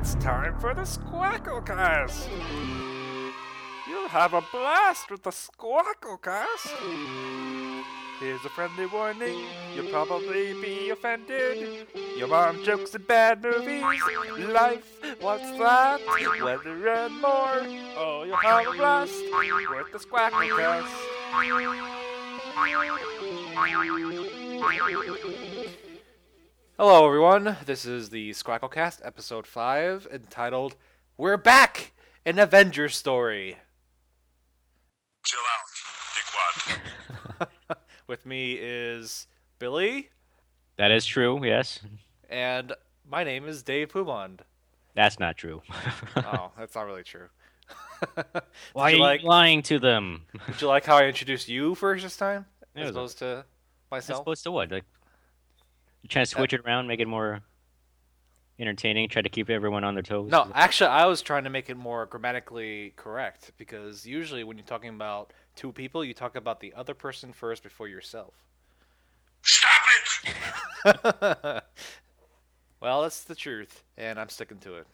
[0.00, 2.26] It's time for the Squacklecast!
[3.86, 6.72] You'll have a blast with the Squacklecast!
[8.18, 9.44] Here's a friendly warning,
[9.76, 11.86] you'll probably be offended.
[12.16, 13.82] Your mom jokes in bad movies,
[14.48, 16.00] life, what's that?
[16.42, 17.60] Weather and more.
[17.98, 20.88] Oh, you'll have a blast with the Squacklecast.
[26.80, 27.58] Hello, everyone.
[27.66, 30.76] This is the Squacklecast, episode 5, entitled
[31.18, 31.92] We're Back!
[32.24, 33.58] An Avengers Story.
[35.26, 36.78] Chill out,
[37.68, 37.76] dickwad.
[38.06, 39.26] With me is
[39.58, 40.08] Billy,
[40.78, 41.80] That is true, yes.
[42.30, 42.72] and
[43.06, 44.38] my name is Dave Pumond.
[44.94, 45.60] That's not true.
[46.16, 47.28] oh, that's not really true.
[48.72, 49.22] Why are you you like?
[49.22, 50.22] lying to them?
[50.46, 53.24] Did you like how I introduced you first this time, It as was- opposed to
[53.26, 53.44] myself?
[53.44, 54.20] As myself?
[54.22, 54.70] opposed to what?
[54.70, 54.84] Like,
[56.02, 57.40] you trying to switch it around, make it more
[58.58, 60.30] entertaining, try to keep everyone on their toes?
[60.30, 64.66] No, actually, I was trying to make it more grammatically correct because usually when you're
[64.66, 68.34] talking about two people, you talk about the other person first before yourself.
[69.42, 69.72] Stop
[70.84, 71.62] it!
[72.80, 74.86] well, that's the truth, and I'm sticking to it.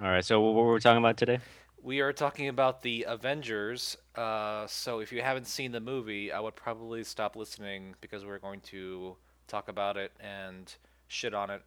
[0.00, 1.38] All right, so what were we talking about today?
[1.82, 3.96] We are talking about the Avengers.
[4.14, 8.38] Uh, so if you haven't seen the movie, I would probably stop listening because we're
[8.38, 9.16] going to
[9.46, 10.72] talk about it and
[11.08, 11.62] shit on it.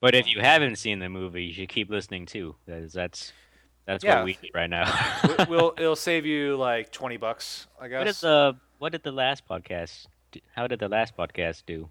[0.00, 2.56] But if you haven't seen the movie, you should keep listening too.
[2.66, 3.32] That's that's,
[3.86, 4.16] that's Yeah.
[4.16, 4.92] what we need right now.
[5.38, 8.20] We- we'll it'll save you like twenty bucks, I what did guess.
[8.20, 10.06] the what did the last podcast?
[10.54, 11.88] How did the last podcast do?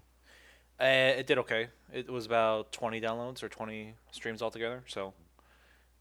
[0.80, 0.84] Uh,
[1.18, 1.68] it did okay.
[1.92, 5.14] It was about twenty downloads or twenty streams altogether, so it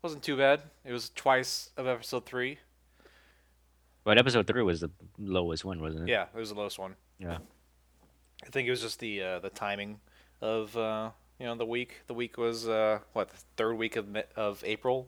[0.04, 0.61] wasn't too bad.
[0.84, 2.59] It was twice of episode three.
[4.04, 6.11] But episode three was the lowest one, wasn't it?
[6.11, 6.95] Yeah, it was the lowest one.
[7.20, 7.38] Yeah.
[8.45, 9.99] I think it was just the uh, the timing
[10.41, 12.02] of uh, you know the week.
[12.08, 14.05] The week was uh, what the third week of
[14.36, 15.08] of April.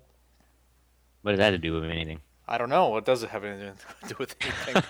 [1.22, 2.20] What does that have to do with anything?
[2.48, 2.90] I don't know.
[2.90, 3.74] What does it have anything
[4.04, 4.84] to do with anything?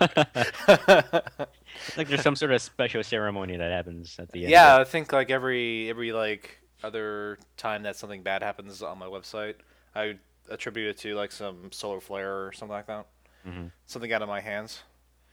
[1.98, 4.52] like there's some sort of special ceremony that happens at the end.
[4.52, 9.06] yeah, I think like every every like other time that something bad happens on my
[9.06, 9.56] website,
[9.96, 10.16] I
[10.50, 13.06] attribute it to like some solar flare or something like that.
[13.48, 13.72] Mhm.
[13.86, 14.84] Something out of my hands.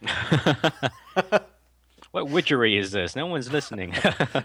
[2.13, 2.17] it.
[2.17, 3.15] what witchery is this?
[3.17, 3.95] No one's listening.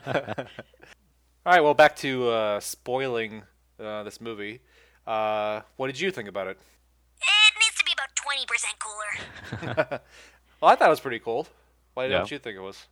[0.07, 3.43] All right, well, back to uh, spoiling
[3.79, 4.59] uh, this movie.
[5.05, 6.57] Uh, what did you think about it?
[7.21, 8.09] It needs to be about
[9.65, 9.99] 20% cooler.
[10.59, 11.47] Well, I thought it was pretty cool.
[11.93, 12.17] Why Yeah.
[12.17, 12.87] don't you think it was?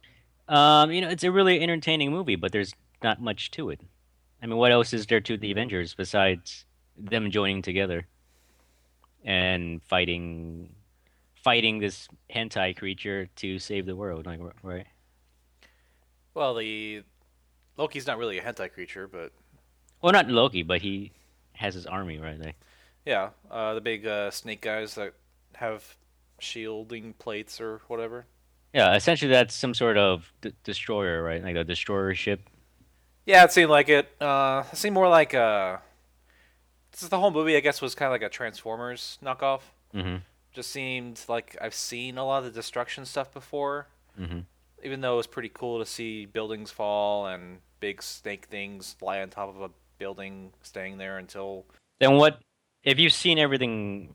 [0.47, 3.81] um, you know, it's a really entertaining movie, but there's not much to it.
[4.43, 6.65] I mean, what else is there to the Avengers besides
[6.95, 8.05] them joining together
[9.23, 10.69] and fighting
[11.45, 14.87] fighting this hentai creature to save the world, like right?
[16.33, 17.03] Well, the
[17.77, 19.31] Loki's not really a hentai creature, but
[20.01, 21.11] Well, not Loki, but he
[21.53, 22.39] has his army, right?
[22.39, 22.55] Like,
[23.05, 25.13] yeah, uh, the big uh, snake guys that
[25.53, 25.95] have
[26.39, 28.25] shielding plates or whatever.
[28.73, 31.43] yeah, essentially that's some sort of d- destroyer, right?
[31.43, 32.41] Like a destroyer ship.
[33.27, 34.09] Yeah, it seemed like it.
[34.19, 35.79] Uh, it seemed more like a.
[36.91, 37.55] This is the whole movie.
[37.55, 39.61] I guess was kind of like a Transformers knockoff.
[39.93, 40.17] Mm-hmm.
[40.55, 43.87] Just seemed like I've seen a lot of the destruction stuff before.
[44.19, 44.39] Mm-hmm.
[44.83, 49.21] Even though it was pretty cool to see buildings fall and big snake things fly
[49.21, 51.65] on top of a building, staying there until.
[51.99, 52.39] Then what?
[52.83, 54.13] If you've seen everything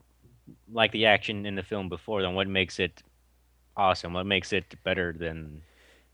[0.72, 3.02] like the action in the film before, then what makes it
[3.76, 4.14] awesome?
[4.14, 5.62] What makes it better than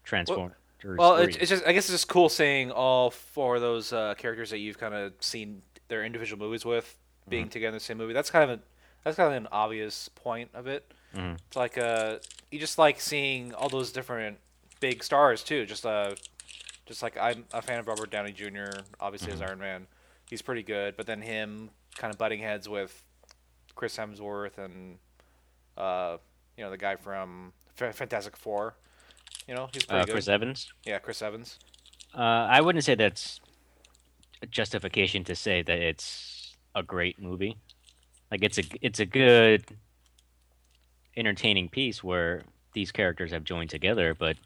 [0.04, 0.56] Transformers?
[0.84, 1.26] Well, 3?
[1.26, 4.50] it's, it's just I guess it's just cool seeing all four of those uh, characters
[4.50, 6.96] that you've kind of seen their individual movies with
[7.28, 8.12] being together in the same movie.
[8.12, 8.62] That's kind of a,
[9.06, 10.92] that's kind of an obvious point of it.
[11.14, 11.38] Mhm.
[11.46, 12.16] It's like uh,
[12.50, 14.38] you just like seeing all those different
[14.80, 15.64] big stars too.
[15.64, 16.16] Just uh,
[16.86, 18.80] just like I'm a fan of Robert Downey Jr.
[18.98, 19.86] Obviously as Iron Man,
[20.28, 20.96] he's pretty good.
[20.96, 23.04] But then him kind of butting heads with
[23.76, 24.98] Chris Hemsworth and
[25.78, 26.16] uh,
[26.56, 28.74] you know the guy from Fa- Fantastic Four.
[29.46, 30.12] You know he's pretty uh, good.
[30.14, 30.72] Chris Evans.
[30.84, 31.60] Yeah, Chris Evans.
[32.12, 33.38] Uh, I wouldn't say that's
[34.50, 37.56] justification to say that it's a great movie.
[38.30, 39.64] Like it's a it's a good,
[41.16, 42.42] entertaining piece where
[42.72, 44.36] these characters have joined together, but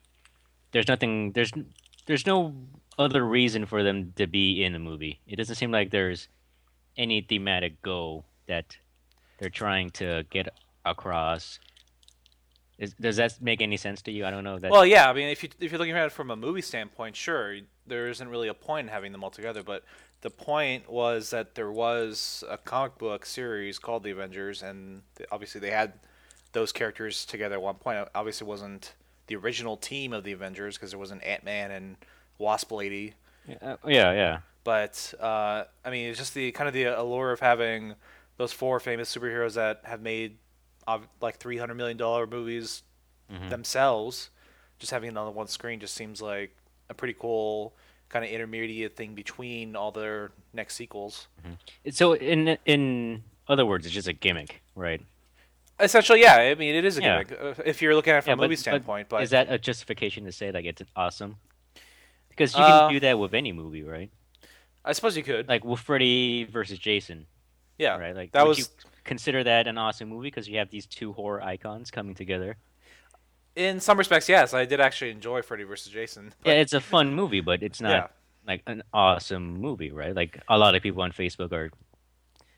[0.72, 1.52] there's nothing there's
[2.06, 2.54] there's no
[2.98, 5.20] other reason for them to be in the movie.
[5.26, 6.28] It doesn't seem like there's
[6.96, 8.76] any thematic goal that
[9.38, 10.48] they're trying to get
[10.84, 11.58] across.
[12.80, 14.24] Is, does that make any sense to you?
[14.24, 14.58] I don't know.
[14.58, 15.10] That Well, yeah.
[15.10, 17.56] I mean, if you if you're looking at it from a movie standpoint, sure,
[17.86, 19.62] there isn't really a point in having them all together.
[19.62, 19.84] But
[20.22, 25.60] the point was that there was a comic book series called The Avengers, and obviously
[25.60, 25.92] they had
[26.52, 27.98] those characters together at one point.
[27.98, 28.94] It obviously wasn't
[29.26, 31.96] the original team of the Avengers because there was an Ant Man and
[32.38, 33.12] Wasp Lady.
[33.60, 34.38] Uh, yeah, yeah.
[34.64, 37.94] but uh, I mean, it's just the kind of the allure of having
[38.38, 40.38] those four famous superheroes that have made
[41.20, 42.82] like three hundred million dollar movies
[43.48, 44.30] themselves.
[44.78, 46.54] Just having it on the one screen just seems like
[46.88, 47.74] a pretty cool
[48.08, 51.28] kind of intermediate thing between all their next sequels.
[51.90, 55.00] So in in other words, it's just a gimmick, right?
[55.78, 56.36] Essentially, yeah.
[56.36, 57.22] I mean, it is a Yeah.
[57.22, 59.08] gimmick uh, if you're looking at it from Yeah, a movie but standpoint.
[59.08, 61.36] But, is that a justification to say like it's awesome?
[62.28, 64.10] Because you Uh, can do that with any movie, right?
[64.84, 65.48] I suppose you could.
[65.48, 67.26] Like with Freddy versus Jason,
[67.78, 68.16] yeah, right?
[68.16, 68.64] Like that was you
[69.04, 72.56] consider that an awesome movie because you have these two horror icons coming together?
[73.56, 74.54] in some respects, yes.
[74.54, 75.92] I did actually enjoy Freddy vs.
[75.92, 76.32] Jason.
[76.44, 78.06] yeah, it's a fun movie, but it's not Yeah.
[78.46, 80.14] like an awesome movie, right?
[80.14, 81.70] Like a lot of people on Facebook are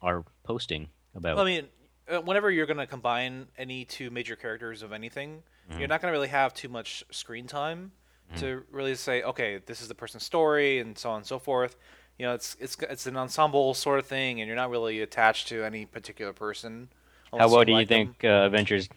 [0.03, 1.37] are posting about.
[1.37, 1.69] Well, I mean,
[2.09, 5.43] uh, whenever you're going to combine any two major characters of anything,
[5.79, 7.93] you're not going to really have too much screen time
[8.37, 11.77] to really say, okay, this is the person's story, and so on and so forth.
[12.19, 15.49] You know, it's it's it's an ensemble sort of thing, and you're not really attached
[15.49, 16.89] to any particular person.
[17.33, 18.89] How well do you like think uh, Avengers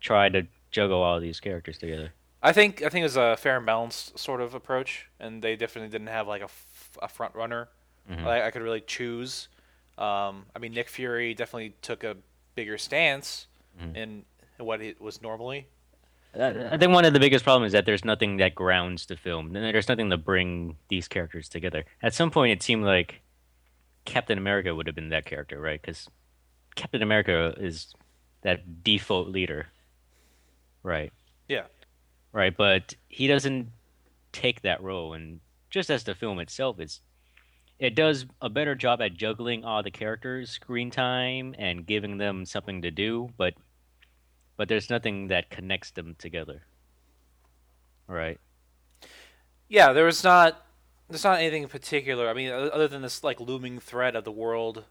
[0.00, 2.12] tried to juggle all these characters together?
[2.42, 5.56] I think I think it was a fair and balanced sort of approach, and they
[5.56, 7.68] definitely didn't have like a, f- a front runner.
[8.10, 9.48] I, I could really choose.
[9.96, 12.16] Um, I mean, Nick Fury definitely took a
[12.56, 13.46] bigger stance
[13.94, 14.24] in
[14.58, 15.66] what it was normally.
[16.32, 19.52] I think one of the biggest problems is that there's nothing that grounds the film.
[19.52, 21.84] There's nothing to bring these characters together.
[22.02, 23.20] At some point, it seemed like
[24.04, 25.80] Captain America would have been that character, right?
[25.80, 26.08] Because
[26.76, 27.94] Captain America is
[28.42, 29.66] that default leader,
[30.82, 31.12] right?
[31.48, 31.64] Yeah.
[32.32, 33.68] Right, but he doesn't
[34.32, 37.00] take that role, and just as the film itself is,
[37.80, 42.44] it does a better job at juggling all the characters' screen time and giving them
[42.44, 43.54] something to do, but
[44.60, 46.60] but there's nothing that connects them together.
[48.06, 48.38] Right.
[49.68, 50.66] Yeah, there was not
[51.08, 52.28] there's not anything in particular.
[52.28, 54.84] I mean, other than this like looming threat of the world,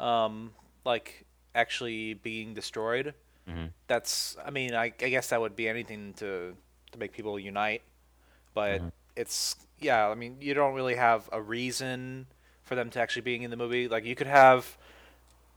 [0.00, 0.54] um,
[0.84, 1.24] like
[1.54, 3.14] actually being destroyed.
[3.48, 3.70] Mhm.
[3.86, 6.56] That's I mean, I, I guess that would be anything to
[6.90, 7.82] to make people unite,
[8.54, 8.82] but
[9.14, 10.08] it's yeah.
[10.08, 12.26] I mean, you don't really have a reason
[12.64, 13.86] for them to actually being in the movie.
[13.86, 14.76] Like you could have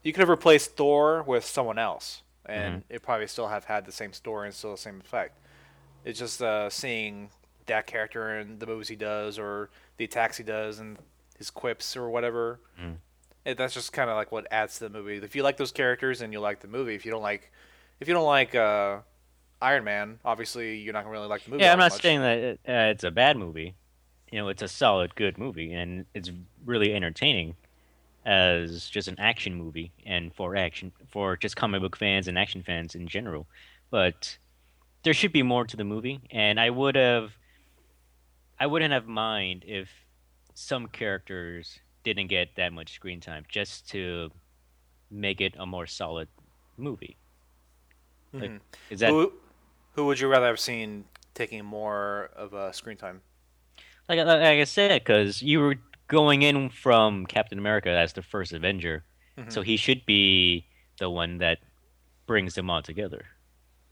[0.03, 3.91] you could have replaced Thor with someone else, and it probably still have had the
[3.91, 5.39] same story and still the same effect.
[6.03, 7.29] It's just uh, seeing
[7.65, 10.97] that character and the moves he does, or the attacks he does, and
[11.37, 12.59] his quips or whatever.
[13.45, 15.17] It, that's just kind of like what adds to the movie.
[15.17, 16.95] If you like those characters, then you like the movie.
[16.95, 17.51] If you don't like,
[17.99, 18.99] if you don't like uh,
[19.61, 21.63] Iron Man, obviously you're not gonna really like the movie.
[21.63, 22.01] Yeah, I'm not much.
[22.01, 23.75] saying that it, uh, it's a bad movie.
[24.31, 26.31] You know, it's a solid, good movie, and it's
[26.65, 27.55] really entertaining
[28.25, 32.63] as just an action movie, and for action for just comic book fans and action
[32.63, 33.47] fans in general.
[33.91, 34.37] But
[35.03, 37.31] there should be more to the movie, and I would have,
[38.59, 39.89] I wouldn't have mind if
[40.55, 44.31] some characters didn't get that much screen time, just to
[45.11, 46.27] make it a more solid
[46.77, 47.17] movie.
[48.33, 48.59] Like, Mhm.
[48.89, 49.33] is that who,
[49.93, 53.21] who would you rather have seen taking more of a screen time?
[54.07, 55.75] like, like I said, because you were
[56.07, 59.03] going in from Captain America as the first Avenger,
[59.49, 60.65] so he should be
[60.99, 61.59] the one that
[62.25, 63.25] brings them all together,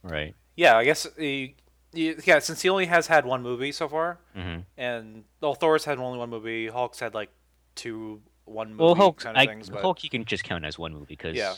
[0.03, 0.35] right?
[0.55, 1.55] Yeah, I guess he,
[1.93, 2.39] he- yeah.
[2.39, 6.17] Since he only has had one movie so far, hmm and well, Thor's had only
[6.19, 6.67] one movie.
[6.67, 7.29] Hulk's had like
[7.75, 9.69] two, one movie Well, Hulk, kind of I, things.
[9.69, 11.55] But Hulk, you can just count as one movie because Yeah.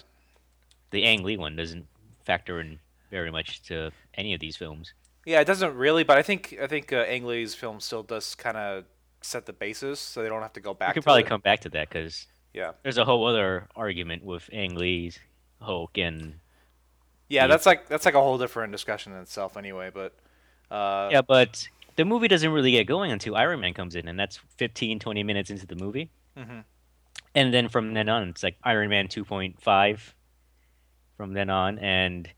[0.91, 1.85] the Ang Lee one doesn't
[2.24, 2.79] factor in
[3.12, 4.93] very much to any of these films.
[5.25, 6.03] yeah, it doesn't really.
[6.03, 8.85] But I think I think uh, Ang Lee's film still does kind of
[9.25, 10.94] set the basis, so they don't have to go We back.
[10.94, 11.27] could to probably it.
[11.27, 15.20] come back to that because Yeah, there's a whole other argument with Ang Lee's
[15.62, 16.36] Hulk and
[17.27, 19.89] yeah, that's like that's like a whole different discussion in itself, anyway.
[19.94, 20.13] But
[20.70, 24.20] uh, yeah, but the movie doesn't really get going until Iron Man comes in, and
[24.20, 26.12] that's 15, 20 minutes into the movie.
[26.38, 26.63] Mhm.
[27.34, 30.13] And then from then on, it's like Iron Man 2.5
[31.17, 32.29] from then on, and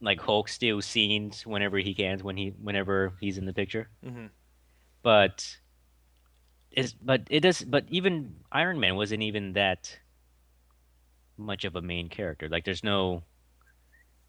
[0.00, 3.88] like Hulk steals scenes whenever he can, when he whenever he's in the picture.
[4.04, 4.28] Mhm.
[5.02, 5.56] But
[6.72, 7.62] is but it does.
[7.62, 9.98] But even Iron Man wasn't even that
[11.36, 12.48] much of a main character.
[12.48, 13.22] Like, there's no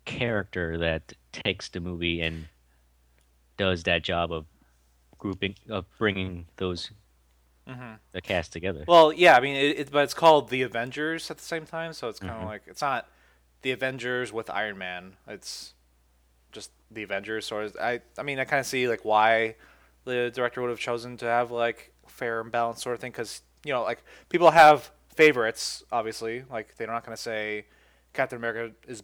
[0.06, 2.48] character that takes the movie and
[3.58, 4.46] does that job of
[5.18, 6.92] grouping of bringing those
[7.68, 8.00] Mhm.
[8.14, 8.86] the cast together.
[8.88, 11.94] Well, yeah, I mean, it, it, but it's called the Avengers at the same time,
[11.94, 12.46] so it's kind of Mhm.
[12.46, 13.08] like it's not
[13.62, 15.18] the Avengers with Iron Man.
[15.28, 15.74] It's
[16.52, 17.46] just the Avengers.
[17.46, 19.56] So I, I mean, I kind of see like why
[20.06, 23.42] the director would have chosen to have like fair and balanced sort of thing, because
[23.66, 26.44] you know, like people have favorites, obviously.
[26.50, 27.66] Like they're not going to say
[28.14, 29.04] Captain America is.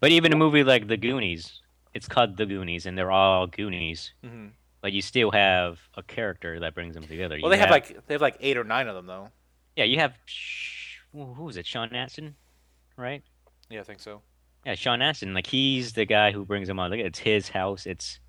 [0.00, 1.60] But even a movie like The Goonies,
[1.94, 4.12] it's called The Goonies, and they're all Goonies.
[4.24, 4.50] Mhm.
[4.82, 7.36] but you still have a character that brings them together.
[7.42, 9.28] Well, You they have like they have like eight or nine of them though.
[9.76, 10.14] yeah, you have
[11.12, 11.66] who was it?
[11.66, 12.34] Sean Astin,
[12.96, 13.22] right?
[13.68, 14.22] Yeah, I think so.
[14.64, 15.34] Yeah, Sean Astin.
[15.34, 17.06] Like he's the guy who brings them all together.
[17.08, 17.84] It's his house.
[17.86, 18.20] It's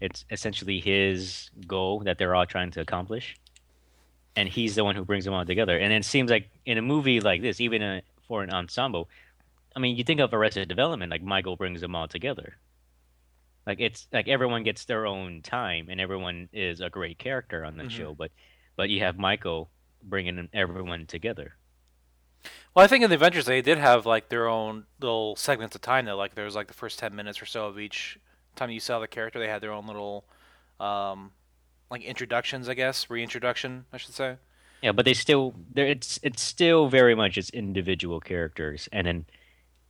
[0.00, 3.36] it's essentially his goal that they're all trying to accomplish,
[4.36, 5.78] and he's the one who brings them all together.
[5.78, 9.08] And it seems like in a movie like this, even a, for an ensemble,
[9.74, 12.56] I mean, you think of Arrested Development, like Michael brings them all together.
[13.66, 17.76] Like it's like everyone gets their own time, and everyone is a great character on
[17.76, 17.90] the Mhm.
[17.90, 18.14] show.
[18.14, 18.30] But
[18.76, 19.70] but you have Michael
[20.02, 21.56] bringing everyone together.
[22.74, 25.82] Well, I think in the Avengers they did have like their own little segments of
[25.82, 26.16] time though.
[26.16, 28.18] Like there was like the first ten minutes or so of each
[28.58, 30.24] time you saw the character, they had their own little
[30.80, 31.30] um,
[31.90, 34.36] like introductions, I guess, reintroduction, I should say.
[34.82, 39.26] Yeah, but they still there it's it's still very much it's individual characters and then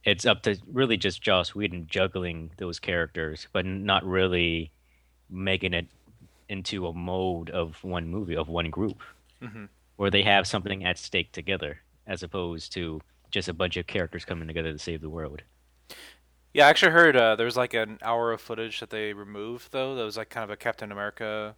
[0.05, 4.71] it's up to really just Joss Whedon juggling those characters, but not really
[5.29, 5.87] making it
[6.49, 9.03] into a mode of one movie of one group
[9.43, 9.69] Mhm.
[9.97, 14.25] where they have something at stake together as opposed to just a bunch of characters
[14.25, 15.43] coming together to save the world.
[16.55, 19.73] Yeah, I actually heard uh, there was like an hour of footage that they removed
[19.73, 19.95] though.
[19.95, 21.55] That was like kind of a Captain America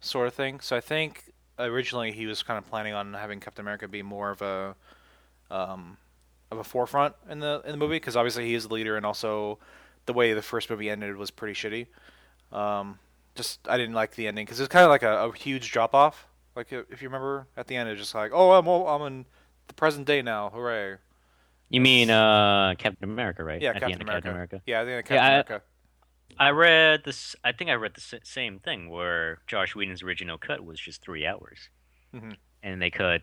[0.00, 0.60] sort of thing.
[0.60, 4.30] So I think originally he was kind of planning on having Captain America be more
[4.30, 4.76] of a
[5.50, 5.96] um,
[6.50, 9.06] of a forefront in the in the movie because obviously he is the leader and
[9.06, 9.58] also
[10.06, 11.86] the way the first movie ended was pretty shitty.
[12.56, 12.98] Um,
[13.34, 15.94] just I didn't like the ending because it's kind of like a, a huge drop
[15.94, 16.26] off.
[16.54, 19.26] Like if you remember at the end, it's just like, oh, I'm I'm in
[19.68, 20.96] the present day now, hooray!
[21.68, 23.60] You mean uh Captain America, right?
[23.60, 24.22] Yeah, the Captain end of America.
[24.22, 24.62] Captain America.
[24.66, 25.62] Yeah, I think Captain Yeah, I- America.
[26.38, 27.34] I read this.
[27.44, 31.00] I think I read the s- same thing where Joss Whedon's original cut was just
[31.02, 31.70] three hours,
[32.14, 32.36] Mhm.
[32.62, 33.22] and they cut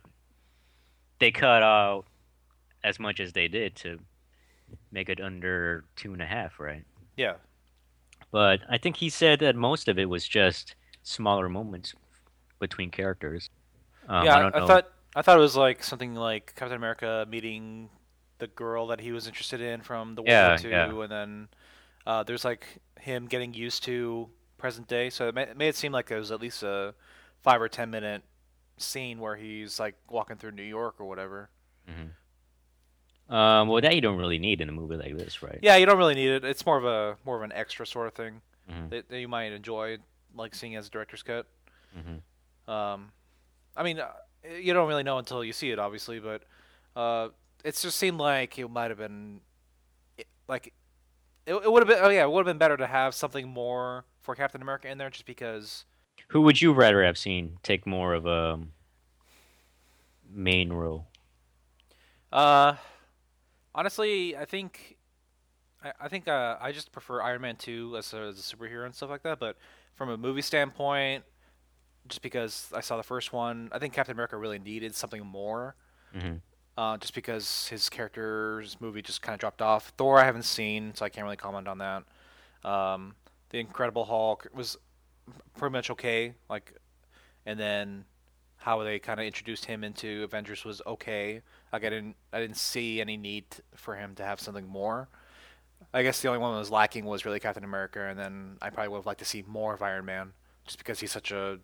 [1.19, 2.05] they cut out
[2.83, 3.99] as much as they did to
[4.91, 6.83] make it under two and a half, right?
[7.15, 7.35] Yeah.
[8.31, 11.93] But I think he said that most of it was just smaller moments
[12.59, 13.49] between characters.
[14.09, 14.67] Um, yeah, I don't know.
[14.67, 17.89] thought I thought it was like something like Captain America meeting
[18.43, 21.03] the girl that he was interested in from the World Yeah, War II, yeah.
[21.03, 21.47] and then
[22.05, 22.65] uh, there's like
[22.99, 25.09] him getting used to present day.
[25.09, 26.93] So it, ma- it made it seem like there was at least a
[27.41, 28.23] five or ten minute
[28.77, 31.49] scene where he's like walking through New York or whatever.
[33.29, 35.59] um, well, that you don't really need in a movie like this, right?
[35.61, 36.43] Yeah, you don't really need it.
[36.45, 38.89] It's more of a more of an extra sort of thing Mhm.
[38.89, 39.97] that, that you might enjoy,
[40.35, 41.45] like seeing as a director's cut.
[41.97, 42.71] Mhm.
[42.71, 43.11] Um,
[43.75, 44.11] I mean, uh,
[44.59, 46.43] you don't really know until you see it, obviously, but
[46.95, 47.29] uh,
[47.63, 49.41] it just seemed like it might have been
[50.47, 50.73] like
[51.45, 52.03] it, it would have been.
[52.03, 54.97] Oh yeah, it would have been better to have something more for Captain America in
[54.97, 55.85] there, just because.
[56.29, 58.59] Who would you rather have seen take more of a
[60.29, 61.07] main role?
[62.31, 62.75] Uh,
[63.75, 64.97] honestly, I think.
[65.83, 68.85] I, I think uh, I just prefer Iron Man 2 as a, as a superhero
[68.85, 69.57] and stuff like that, but
[69.95, 71.23] from a movie standpoint,
[72.07, 75.75] just because I saw the first one, I think Captain America really needed something more.
[76.15, 76.41] Mhm.
[76.77, 79.93] Uh, just because his character's movie just kind of dropped off.
[79.97, 82.03] Thor I haven't seen, so I can't really comment on that.
[82.67, 83.15] Um,
[83.49, 84.77] the Incredible Hulk was
[85.57, 86.73] pretty much okay, like,
[87.45, 88.05] and then
[88.57, 91.41] how they kind of introduced him into Avengers was okay.
[91.71, 95.09] Like I didn't, I didn't see any need for him to have something more.
[95.93, 98.69] I guess the only one that was lacking was really Captain America, and then I
[98.69, 100.31] probably would have liked to see more of Iron Man,
[100.65, 101.59] just because he's such a,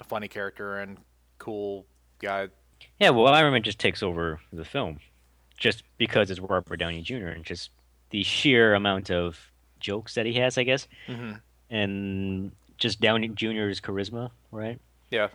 [0.00, 0.98] a funny character and
[1.38, 1.84] cool
[2.20, 2.48] guy.
[3.00, 4.98] Yeah, well, Iron Man just takes over the film,
[5.56, 7.28] just because it's Robert Downey Jr.
[7.28, 7.70] and just
[8.10, 9.38] the sheer amount of
[9.80, 11.32] jokes that he has, I guess, Mm-hmm.
[11.70, 14.80] and just Downey Jr.'s charisma, right?
[15.10, 15.28] Yeah.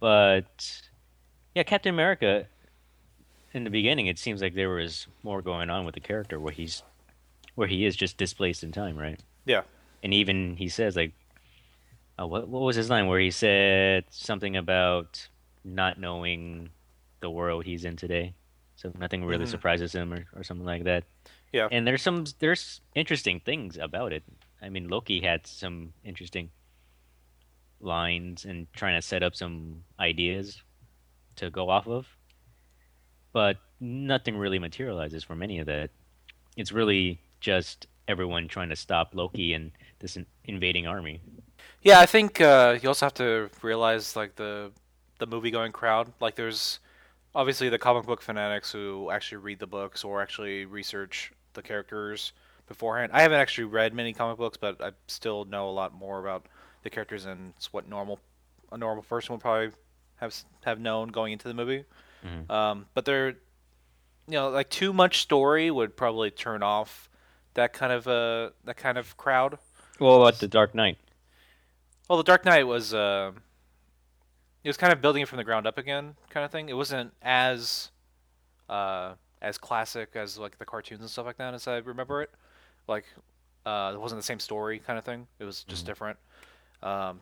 [0.00, 0.80] But
[1.54, 2.46] yeah, Captain America.
[3.54, 6.52] In the beginning, it seems like there was more going on with the character, where
[6.52, 6.82] he's,
[7.54, 9.18] where he is just displaced in time, right?
[9.46, 9.62] Yeah.
[10.02, 11.12] And even he says like,
[12.20, 15.28] uh, what what was his line where he said something about
[15.64, 16.68] not knowing
[17.20, 18.34] the world he's in today,
[18.76, 19.48] so nothing really Mhm.
[19.50, 21.04] surprises him or, or something like that.
[21.52, 21.68] Yeah.
[21.70, 24.22] And there's some there's interesting things about it.
[24.60, 26.50] I mean, Loki had some interesting
[27.80, 30.62] lines and trying to set up some ideas
[31.36, 32.06] to go off of,
[33.32, 35.90] but nothing really materializes from any of that.
[36.56, 39.70] It's really just everyone trying to stop Loki and
[40.00, 41.20] this in- invading army.
[41.82, 44.72] Yeah, I think uh, you also have to realize like the
[45.18, 46.12] the movie going crowd.
[46.20, 46.80] Like there's
[47.34, 52.32] obviously the comic book fanatics who actually read the books or actually research the characters
[52.66, 53.10] beforehand.
[53.14, 56.46] I haven't actually read many comic books, but I still know a lot more about
[56.82, 58.20] the characters and what normal
[58.70, 59.70] a normal person would probably
[60.16, 61.84] have have known going into the movie.
[62.24, 62.50] Mhm.
[62.50, 67.08] Um, but they're you know like too much story would probably turn off
[67.54, 69.58] that kind of uh that kind of crowd.
[69.98, 70.98] Well, what about the Dark Knight?
[72.08, 73.32] Well, the Dark Knight was uh,
[74.68, 76.68] it was kind of building it from the ground up again, kind of thing.
[76.68, 77.90] It wasn't as
[78.68, 82.30] uh, as classic as like the cartoons and stuff like that, as I remember it.
[82.86, 83.06] Like,
[83.64, 85.26] uh, it wasn't the same story, kind of thing.
[85.38, 86.18] It was just different.
[86.82, 87.18] Um,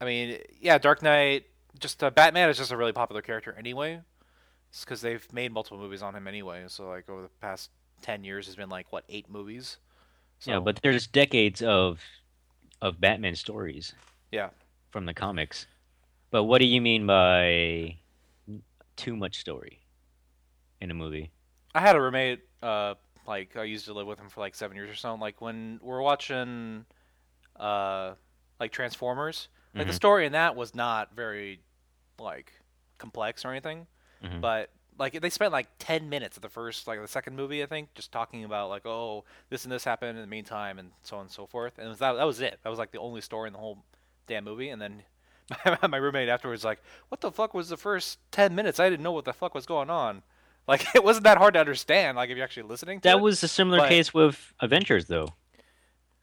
[0.00, 1.46] I mean, yeah, Dark Knight.
[1.80, 4.00] Just uh, Batman is just a really popular character anyway.
[4.70, 6.62] It's because they've made multiple movies on him anyway.
[6.68, 7.70] So like over the past
[8.00, 9.78] ten years, has been like what eight movies.
[10.38, 11.98] So, Yeah, but there's decades of
[12.80, 13.92] of Batman stories
[14.30, 14.50] yeah,
[14.92, 15.66] from the comics.
[16.34, 17.96] But what do you mean by
[18.96, 19.78] too much story
[20.80, 21.30] in a movie?
[21.76, 22.40] I had a roommate.
[22.60, 25.14] Uh, like I used to live with him for like seven years or so.
[25.14, 26.86] Like when we're watching,
[27.54, 28.14] uh,
[28.58, 29.94] like Transformers, like the Mhm.
[29.96, 31.60] story in that was not very,
[32.18, 32.52] like,
[32.98, 33.86] complex or anything.
[34.20, 34.40] Mhm.
[34.40, 37.66] But like they spent like ten minutes of the first, like the second movie, I
[37.66, 41.14] think, just talking about like, oh, this and this happened in the meantime, and so
[41.18, 41.78] on and so forth.
[41.78, 42.58] And it was that that was it.
[42.64, 43.84] That was like the only story in the whole
[44.26, 44.70] damn movie.
[44.70, 45.04] And then
[45.88, 48.80] my roommate afterwards like, what the fuck was the first ten minutes?
[48.80, 50.22] I didn't know what the fuck was going on.
[50.66, 52.16] Like it wasn't that hard to understand.
[52.16, 52.98] Like if you're actually listening.
[53.00, 53.20] To That it.
[53.22, 55.28] was a similar but- case with Avengers, though.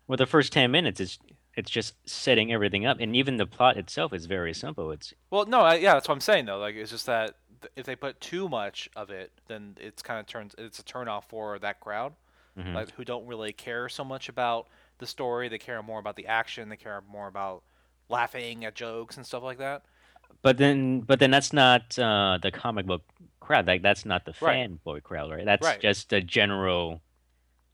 [0.08, 1.20] With the first ten minutes it's
[1.56, 4.90] it's just setting everything up, and even the plot itself is very simple.
[4.90, 6.58] It's Well, no, I, yeah, that's what I'm saying though.
[6.58, 7.36] Like it's just that
[7.76, 11.26] if they put too much of it, then it's kind of turns it's a turnoff
[11.26, 12.14] for that crowd,
[12.58, 12.74] Mhm.
[12.74, 15.50] like who don't really care so much about the story.
[15.50, 16.68] They care more about the action.
[16.70, 17.62] They care more about
[18.12, 19.84] laughing at jokes and stuff like that.
[20.44, 23.04] but then but then that's not uh, the comic book
[23.40, 23.68] crowd.
[23.68, 24.70] Like that's not the Right.
[24.70, 25.46] fanboy crowd, right?
[25.46, 25.80] That's Right.
[25.80, 27.02] just the general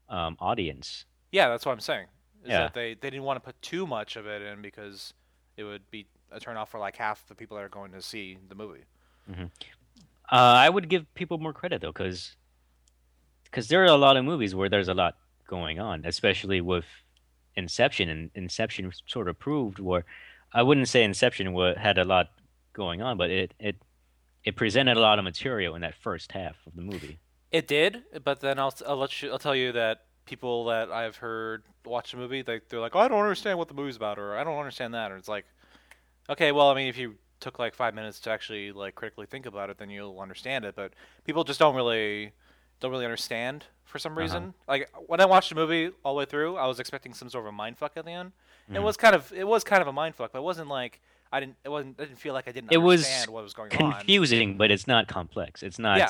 [0.10, 1.06] um, audience.
[1.32, 2.08] Yeah, that's what I'm saying.
[2.44, 2.60] Is Yeah.
[2.60, 5.14] that they they didn't want to put too much of it in because
[5.58, 8.38] it would be a turnoff for like half the people that are going to see
[8.50, 8.86] the movie.
[9.30, 9.46] Uh,
[10.32, 12.36] I would give people more credit though, because
[13.46, 15.16] because there are a lot of movies where there's a lot
[15.48, 16.86] going on, especially with
[17.58, 20.06] Inception, and Inception sort of proved where
[20.54, 22.32] I wouldn't say Inception had a lot
[22.74, 23.76] going on, but it it
[24.44, 27.20] it presented a lot of material in that first half of the movie.
[27.52, 31.18] It did, but then I'll I'll let you I'll tell you that people that I've
[31.18, 34.20] heard watch the movie, they they're like, oh, I don't understand what the movie's about,
[34.20, 35.46] or I don't understand that, or it's like,
[36.30, 39.46] okay, well, I mean, if you took like five minutes to actually like critically think
[39.46, 40.76] about it, then you'll understand it.
[40.76, 40.94] But
[41.26, 42.32] people just don't really
[42.80, 44.54] don't really understand for some reason.
[44.68, 47.46] Like when I watched the movie all the way through, I was expecting some sort
[47.46, 48.32] of a mind fuck at the end.
[48.74, 51.00] It was kind of it was kind of a mind fuck, but it wasn't like
[51.32, 53.54] I didn't it wasn't I didn't feel like I didn't It was understand what was
[53.54, 53.94] going on.
[53.94, 55.64] Confusing, but it's not complex.
[55.64, 55.98] It's not.
[55.98, 56.10] Yeah.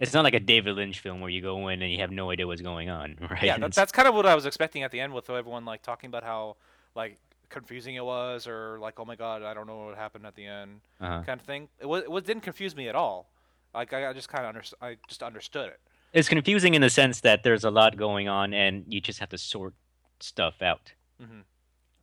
[0.00, 2.30] It's not like a David Lynch film where you go in and you have no
[2.30, 3.42] idea what's going on, right?
[3.42, 5.82] Yeah, that, that's kind of what I was expecting at the end with everyone like
[5.82, 6.54] talking about how
[6.94, 10.36] like confusing it was, or like, oh my god, I don't know what happened at
[10.36, 11.22] the end, uh-huh.
[11.26, 11.68] kind of thing.
[11.80, 13.26] It was it was, didn't confuse me at all.
[13.74, 15.80] Like I, I just kind of underst- I just understood it.
[16.12, 19.28] It's confusing in the sense that there's a lot going on and you just have
[19.30, 19.74] to sort
[20.20, 21.42] stuff out Mhm.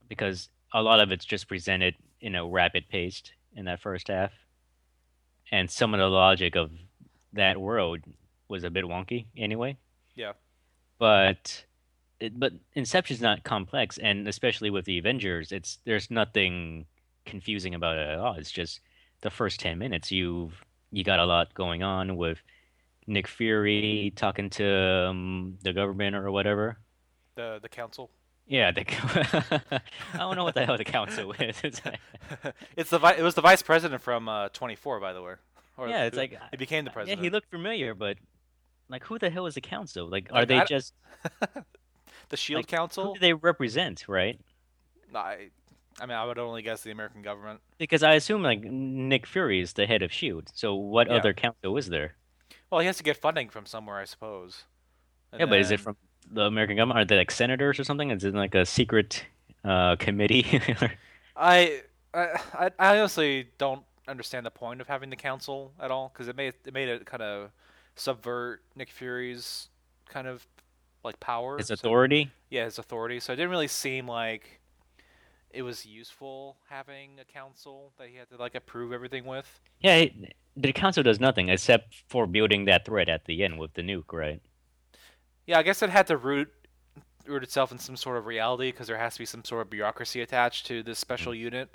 [0.07, 3.23] because a lot of it's just presented in a rapid pace
[3.55, 4.31] in that first half,
[5.51, 6.71] and some of the logic of
[7.33, 7.99] that world
[8.47, 9.77] was a bit wonky anyway.
[10.15, 10.33] Yeah.
[10.97, 11.65] But
[12.19, 16.85] it, but Inception's not complex, and especially with the Avengers, it's there's nothing
[17.25, 18.35] confusing about it at all.
[18.35, 18.79] It's just
[19.21, 22.39] the first ten minutes you've you got a lot going on with
[23.07, 26.77] Nick Fury talking to um, the government or whatever.
[27.35, 28.09] The the council.
[28.47, 28.81] Yeah, the,
[30.13, 31.57] I don't know what the hell the council is.
[31.63, 31.99] It's like,
[32.77, 35.33] it's the vi- it was the vice president from uh, 24, by the way.
[35.77, 37.19] Or yeah, it's who- like he became the president.
[37.19, 38.17] yeah, he looked familiar, but
[38.87, 40.07] like, who the hell is the council?
[40.07, 40.93] Like, are Like, they I- just
[42.29, 43.05] the Shield like, Council.
[43.07, 44.39] who do they represent, right?
[45.13, 45.47] I,
[45.99, 47.61] I mean, I would only guess the American government.
[47.77, 50.51] Because I assume like Nick Fury is the head of Shield.
[50.53, 51.15] So what Yeah.
[51.15, 52.15] other council is there?
[52.69, 54.63] Well, he has to get funding from somewhere, I suppose.
[55.31, 55.95] And yeah, but is it from
[56.29, 56.99] the American government?
[56.99, 58.11] Are they like senators or something?
[58.11, 59.25] Is it like a secret
[59.63, 60.45] uh, committee?
[61.35, 61.81] I,
[62.13, 66.35] I I honestly don't understand the point of having the council at all because it
[66.35, 67.49] made it made it kind of
[67.95, 69.69] subvert Nick Fury's
[70.09, 70.45] kind of
[71.03, 71.57] like power.
[71.57, 72.31] His So- authority?
[72.49, 73.19] yeah, his authority.
[73.19, 74.59] So it didn't really seem like
[75.55, 79.47] it was useful having a council that he had to like approve everything with.
[79.79, 83.73] Yeah, it- the council does nothing except for building that threat at the end with
[83.73, 84.41] the nuke, right?
[85.47, 86.49] Yeah, I guess it had to root
[87.25, 89.69] root itself in some sort of reality because there has to be some sort of
[89.69, 91.69] bureaucracy attached to this special unit.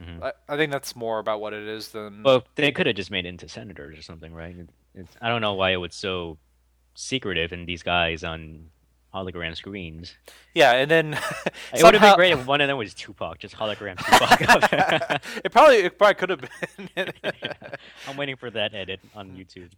[0.00, 0.22] Mhm.
[0.22, 2.22] I, I think that's more about what it is than.
[2.22, 4.56] Well, they could have just made it into senators or something, right?
[4.94, 6.38] It's, I don't know why it was so
[6.94, 8.70] secretive and these guys on
[9.14, 10.14] hologram screens.
[10.54, 11.14] yeah, and then
[11.72, 15.22] It would have been great if one of them was Tupac, just hologram Tupac.
[15.44, 16.40] it probably it probably could have
[16.96, 17.12] been.
[18.08, 19.70] I'm waiting for that edit on YouTube.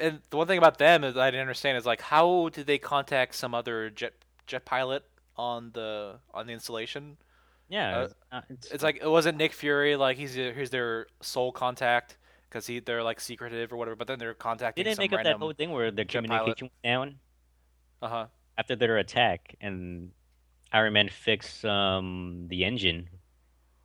[0.00, 2.78] and the one thing about them is I didn't understand is like how did they
[2.78, 4.12] contact some other jet
[4.46, 5.04] jet pilot
[5.36, 7.16] on the on the installation?
[7.68, 11.52] Yeah, Uh, it's, it's, It's like it wasn't Nick Fury like he's he's their sole
[11.52, 13.96] contact because he they're like secretive or whatever.
[13.96, 16.56] But then they're they contacting didn't make up that whole thing where the jet pilot.
[16.58, 17.14] communication went down
[18.02, 18.26] Uh huh.
[18.62, 20.12] After their attack, and
[20.72, 23.08] Iron Man fixed um the engine.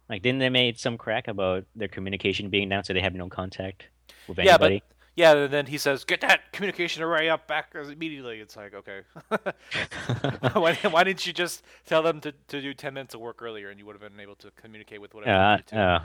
[0.08, 3.28] Like, didn't they made some crack about their communication being down, so they have no
[3.28, 3.88] contact
[4.28, 4.84] with Yeah, but
[5.16, 5.34] yeah.
[5.34, 9.02] And then he says, "Get that communication array up back immediately." It's like okay.
[10.54, 13.70] why, why didn't you just tell them to, to do ten minutes of work earlier,
[13.70, 15.32] and you would have been able to communicate with whatever.
[15.74, 16.02] yeah,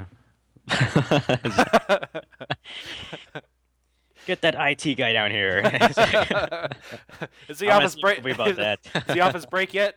[0.67, 0.81] you
[1.37, 2.11] needed to?
[3.35, 3.41] yeah.
[4.27, 5.59] Get that IT guy down here.
[7.49, 8.25] is the office break?
[8.25, 8.81] About that.
[8.95, 9.97] is the office break yet?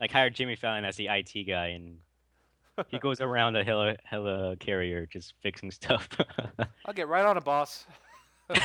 [0.00, 1.98] like hire Jimmy Fallon as the IT guy, and
[2.88, 6.08] he goes around a hella hella carrier just fixing stuff.
[6.84, 7.86] I'll get right on it, boss.
[8.50, 8.56] uh,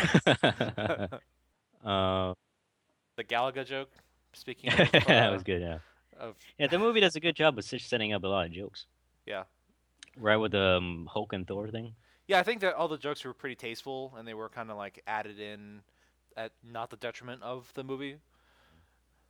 [1.83, 3.89] The Galaga joke.
[4.33, 5.61] Speaking of, that uh, was good.
[5.61, 5.77] Yeah,
[6.19, 6.67] of yeah.
[6.67, 8.87] The movie does a good job of setting up a lot of jokes.
[9.25, 9.43] yeah.
[10.15, 11.93] Right with the um, Hulk and Thor thing.
[12.27, 14.77] Yeah, I think that all the jokes were pretty tasteful, and they were kind of
[14.77, 15.81] like added in
[16.37, 18.17] at not the detriment of the movie.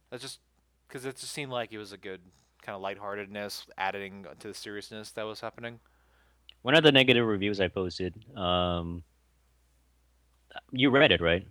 [0.09, 0.39] That's just
[0.87, 2.21] because it just seemed like it was a good
[2.61, 5.79] kind of lightheartedness, adding to the seriousness that was happening.
[6.61, 8.13] One of the negative reviews I posted.
[8.37, 9.03] Um,
[10.71, 11.45] you read it, right?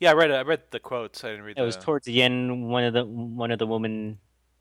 [0.00, 0.34] Yeah, I read it.
[0.34, 1.22] I read the quotes.
[1.22, 1.58] I didn't read.
[1.58, 2.68] It was towards the end.
[2.68, 4.18] One of the one of the woman,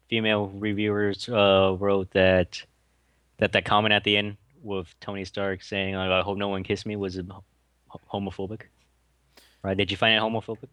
[0.10, 2.62] female reviewers uh, wrote that
[3.38, 6.64] that that comment at the end with Tony Stark saying, like, "I hope no one
[6.64, 7.44] kissed me," was ho-
[8.12, 8.62] homophobic.
[9.64, 9.78] Right?
[9.78, 10.70] Did you find it homophobic?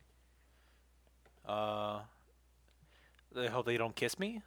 [1.47, 2.01] Uh,
[3.35, 4.43] they hope they don't kiss me.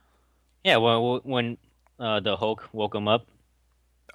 [0.64, 0.78] Yeah.
[0.78, 1.58] Well, when
[2.00, 3.26] uh, the Hulk woke him up.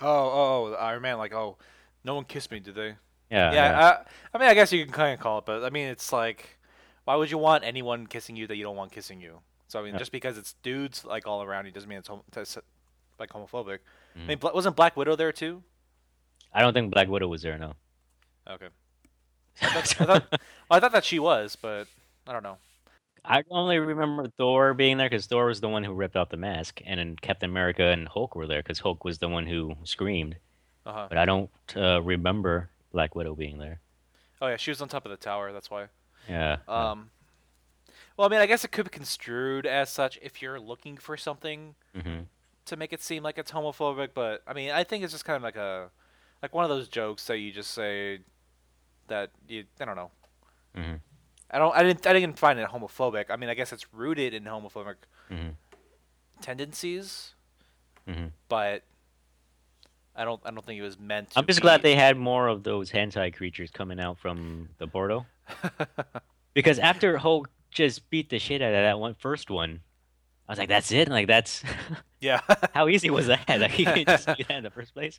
[0.00, 1.18] Oh, oh, oh, Iron Man.
[1.18, 1.56] Like, oh,
[2.04, 2.94] no one kissed me, did they?
[3.30, 3.52] Yeah.
[3.52, 5.88] yeah, I, I mean, I guess you can kind of call it, but I mean,
[5.88, 6.58] it's like,
[7.06, 9.40] why would you want anyone kissing you that you don't want kissing you?
[9.66, 9.98] So I mean, Yeah.
[9.98, 12.56] just because it's dudes like all around you doesn't mean it's hom- that's,
[13.18, 13.78] like homophobic.
[14.16, 14.26] I Mhm.
[14.26, 15.62] mean, wasn't Black Widow there too?
[16.52, 17.59] I don't think Black Widow was there.
[17.59, 17.74] No.
[18.48, 18.68] Okay.
[19.61, 21.87] I thought, I, thought, well, I thought that she was, but
[22.26, 22.59] I don't know.
[23.24, 26.37] I only remember Thor being there because Thor was the one who ripped off the
[26.37, 29.74] mask, and then Captain America and Hulk were there because Hulk was the one who
[29.85, 30.37] screamed.
[30.85, 31.07] Uh huh.
[31.09, 33.81] But I don't uh, remember Black Widow being there.
[34.40, 35.52] Oh yeah, she was on top of the tower.
[35.52, 35.87] That's why.
[36.29, 36.59] Yeah.
[36.68, 37.11] Um.
[38.16, 41.16] Well, I mean, I guess it could be construed as such if you're looking for
[41.16, 42.20] something hmm
[42.66, 45.37] to make it seem like it's homophobic, but I mean, I think it's just kind
[45.37, 45.90] of like a
[46.42, 48.20] like one of those jokes that you just say
[49.09, 50.11] that you I don't know.
[50.74, 50.94] hmm
[51.50, 53.26] I don't I didn't I didn't find it homophobic.
[53.31, 54.96] I mean, I guess it's rooted in homophobic
[55.29, 55.50] hmm
[56.40, 57.35] tendencies,
[58.07, 58.83] hmm but
[60.14, 62.16] I don't I don't think it was meant to I'm just be- glad they had
[62.16, 65.26] more of those hentai creatures coming out from the Bordeaux.
[66.55, 69.81] because after Hulk just beat the shit out of that one first one,
[70.48, 71.62] I was like, "That's it!" Like that's
[72.20, 72.40] Yeah.
[72.74, 73.44] how easy was that?
[73.48, 75.18] Like he could just do that in the first place.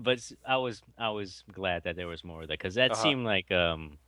[0.00, 3.02] But I was I was glad that there was more of that because that Uh-huh.
[3.02, 3.98] seemed like um,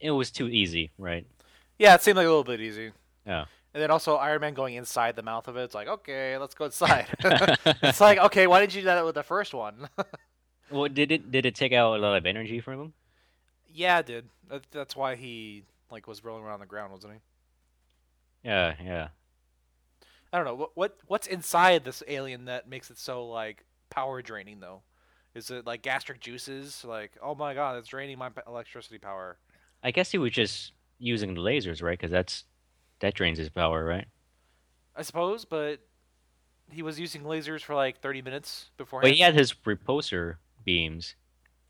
[0.00, 1.26] it was too easy, right?
[1.78, 2.92] yeah, it seemed like a little bit easy.
[3.26, 3.44] Yeah.
[3.72, 5.62] And then also Iron Man going inside the mouth of it.
[5.62, 7.06] It's like, okay, let's go inside.
[7.82, 9.88] it's like, okay, why didn't you do that with the first one?
[10.70, 12.92] Well, did it did it take out a lot of energy from him?
[13.72, 14.28] yeah, it did.
[14.72, 17.18] That's why he like was rolling around on the ground, wasn't he?
[18.48, 19.08] Yeah, yeah.
[20.32, 24.22] I don't know what what what's inside this alien that makes it so like power
[24.22, 24.82] draining though.
[25.34, 26.84] Is it like gastric juices?
[26.84, 29.38] Like, oh my god, it's draining my electricity power.
[29.82, 31.98] I guess he was just using the lasers, right?
[31.98, 32.44] Because that's
[33.00, 34.06] that drains his power, right?
[34.96, 35.80] I suppose, but
[36.70, 39.00] he was using lasers for like 30 minutes before.
[39.00, 41.14] But he had his repulsor beams.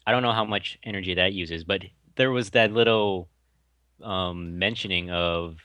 [0.06, 1.82] I don't know how much energy that uses, but
[2.16, 3.28] there was that little
[4.02, 5.58] um, mentioning of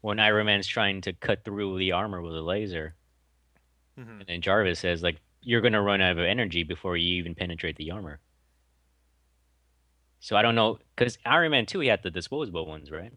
[0.00, 2.94] when Iron Man's trying to cut through the armor with a laser,
[3.98, 4.20] Mhm.
[4.20, 7.76] and then Jarvis says like, "You're gonna run out of energy before you even penetrate
[7.76, 8.20] the armor."
[10.20, 13.12] So I don't know, because Iron Man two, he had the disposable ones, right?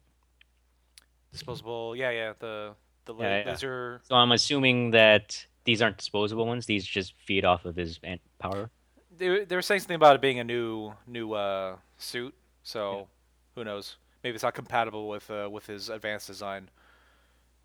[1.31, 1.95] disposable.
[1.95, 2.33] Yeah, yeah.
[2.37, 3.49] The the la- Yeah, yeah.
[3.51, 4.01] laser.
[4.03, 7.99] So I'm assuming that these aren't disposable ones; these just feed off of his
[8.39, 8.69] power.
[9.17, 12.35] They were- they were saying something about it being a new new uh, suit.
[12.61, 13.09] So
[13.55, 13.97] who knows?
[14.23, 16.69] Maybe it's not compatible with uh, with his advanced design.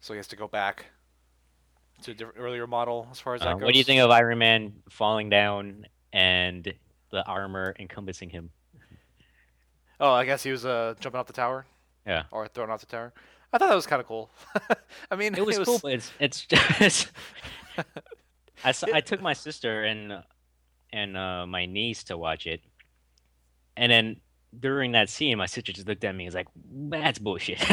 [0.00, 0.86] So he has to go back
[2.02, 3.62] to a different earlier model as far as Uh, that goes.
[3.64, 6.72] what do you think of Iron Man falling down and
[7.10, 8.50] the armor encompassing him?
[10.00, 11.66] Oh, I guess he was uh, jumping off the tower.
[12.06, 12.24] Yeah.
[12.30, 13.12] Or thrown off the tower.
[13.52, 14.30] I thought that was kind of cool.
[15.10, 17.10] I mean, It was, cool, but it's it's just.
[18.64, 20.22] I saw, I took my sister and
[20.92, 22.60] and uh, my niece to watch it,
[23.76, 24.20] and then
[24.58, 26.48] during that scene, my sister just looked at me and was like,
[26.90, 27.58] "That's bullshit."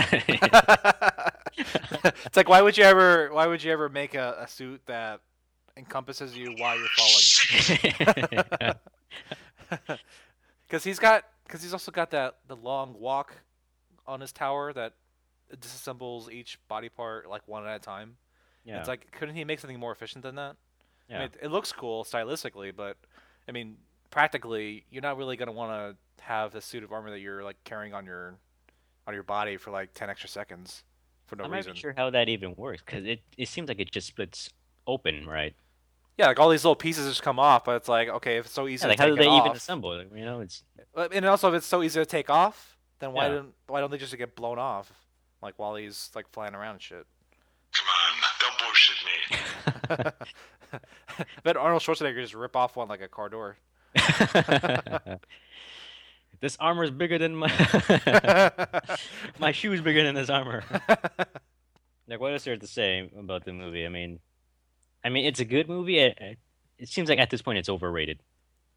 [1.57, 5.21] it's like why would you ever why would you ever make a, a suit that
[5.77, 8.73] encompasses you while you're falling?
[10.67, 13.35] Because he's got because he's also got that the long walk
[14.07, 14.93] on his tower that
[15.55, 18.17] disassembles each body part like one at a time.
[18.63, 18.79] yeah.
[18.79, 20.55] It's like couldn't he make something more efficient than that?
[21.09, 21.19] I yeah.
[21.19, 22.97] mean, it, it looks cool stylistically, but
[23.47, 23.77] I mean,
[24.09, 27.57] practically, you're not really gonna want to have this suit of armor that you're like
[27.63, 28.35] carrying on your
[29.07, 30.83] on your body for like ten extra seconds
[31.25, 31.71] for no reason.
[31.71, 34.49] I'm not sure how that even works because it, it seems like it just splits
[34.87, 35.55] open, right?
[36.17, 38.53] Yeah, like all these little pieces just come off, but it's like okay, if it's
[38.53, 40.09] so easy Yeah, like to how do they it even assemble it?
[40.15, 40.63] You know, it's
[40.95, 43.33] Uh, and also if it's so easy to take off, then why Yeah.
[43.35, 44.91] don't why don't they just get blown off
[45.41, 47.05] like while he's like flying around and shit?
[47.73, 50.79] Come on, don't bullshit me.
[51.43, 53.57] but Arnold Schwarzenegger just rip off one like a car door.
[56.41, 57.49] this armor is bigger than my
[59.39, 60.63] my shoe's bigger than this armor.
[62.07, 63.85] like, what is there to say about the movie?
[63.85, 64.19] I mean,
[65.03, 65.99] I mean, it's a good movie.
[65.99, 66.39] It, it-
[66.89, 68.19] seems like at this point it's overrated.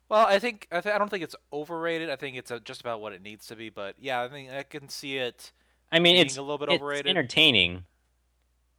[0.09, 2.09] Well, I think I, th- I don't think it's overrated.
[2.11, 3.71] I think it's uh just about what it needs to be.
[3.71, 5.51] But yeah, I think I can see it.
[5.91, 7.07] I mean, Being it's a little bit overrated.
[7.07, 7.85] it's entertaining,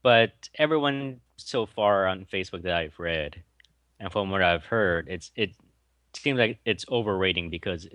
[0.03, 3.43] but everyone so far on Facebook that I've read,
[3.99, 5.51] and from what I've heard, it's it
[6.13, 7.87] seems like it's overrating because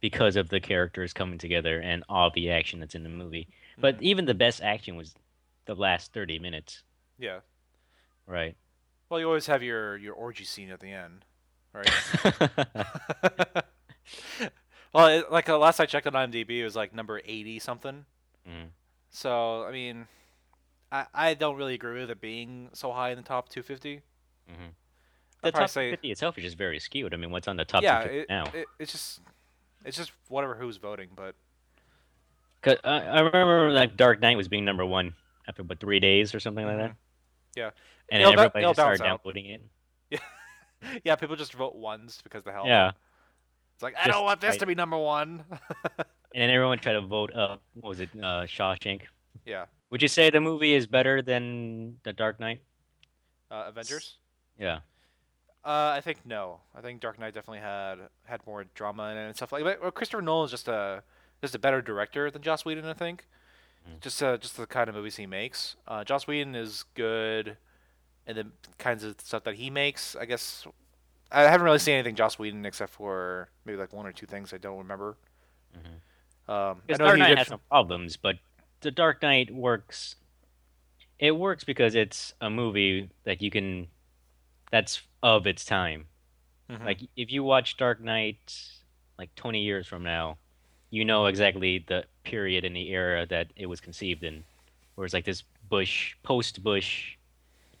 [0.00, 3.48] because of the characters coming together and all the action that's in the movie.
[3.78, 4.02] But Mhm.
[4.02, 5.14] even the best action was
[5.66, 6.82] the last thirty minutes,
[7.18, 7.40] Yeah.
[8.26, 8.56] right?
[9.08, 11.24] Well, you always have your your orgy scene at the end,
[11.72, 11.88] right?
[14.92, 18.04] well, it, like uh, last I checked on IMDb, it was like number eighty something.
[18.48, 18.68] Mhm.
[19.10, 20.06] So I mean,
[20.92, 24.02] I I don't really agree with it being so high in the top 250.
[25.40, 27.14] The I'd probably top say 50 itself is just very skewed.
[27.14, 28.60] I mean, what's on the top yeah, 250 it, now?
[28.60, 29.20] it, it's just
[29.84, 31.34] it's just whatever who's voting, but
[32.62, 35.14] 'Cause I, I remember like Dark Knight was being number one
[35.46, 36.96] after what three days or something like that.
[37.56, 37.70] Yeah.
[38.10, 39.24] and It'll everybody it'll just started bounce out.
[39.24, 39.62] downvoting it.
[40.10, 40.18] yeah,
[41.04, 42.64] yeah, people just vote once because the hell.
[42.66, 42.92] Yeah,
[43.74, 44.60] It's like I Just don't want this right.
[44.60, 45.44] to be number one.
[45.98, 47.62] and then everyone tried to vote up.
[47.74, 48.10] What was it?
[48.16, 49.02] Uh, Shawshank.
[49.46, 49.66] yeah.
[49.90, 52.60] Would you say the movie is better than The Dark Knight?
[53.50, 54.16] Uh, Avengers.
[54.58, 54.80] Yeah.
[55.68, 56.60] Uh, I think no.
[56.74, 59.82] I think Dark Knight definitely had had more drama in it and stuff like that.
[59.82, 61.02] Well, Christopher Nolan is just a
[61.42, 63.26] just a better director than Joss Whedon, I think.
[63.86, 64.00] Mm.
[64.00, 65.76] Just uh, just the kind of movies he makes.
[65.86, 67.58] Uh, Joss Whedon is good
[68.26, 68.46] in the
[68.78, 70.16] kinds of stuff that he makes.
[70.16, 70.66] I guess
[71.30, 74.54] I haven't really seen anything Joss Whedon except for maybe like one or two things
[74.54, 75.18] I don't remember.
[75.76, 76.50] Mhm.
[76.50, 78.36] Um, I Because know Dark he Knight has some problems, but
[78.80, 80.16] The Dark Knight works.
[81.18, 83.88] It works because it's a movie that you can,
[84.70, 86.06] that's of its time.
[86.70, 86.84] Mhm.
[86.84, 88.60] Like if you watch Dark Knight,
[89.18, 90.38] like 20 years from now,
[90.90, 94.44] you know exactly the period and the era that it was conceived in.
[94.94, 97.16] Whereas like this Bush, post-Bush,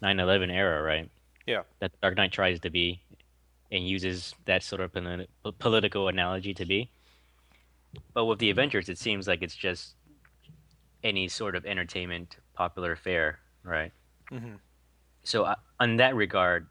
[0.02, 1.10] 9/11 era, right?
[1.46, 1.62] Yeah.
[1.80, 3.00] That Dark Knight tries to be,
[3.72, 5.26] and uses that sort of politi-
[5.58, 6.90] political analogy to be.
[8.12, 9.94] But with the Avengers, it seems like it's just
[11.02, 13.92] any sort of entertainment, popular fare, right?
[14.30, 14.58] Mhm.
[15.24, 16.66] So uh, on that regard,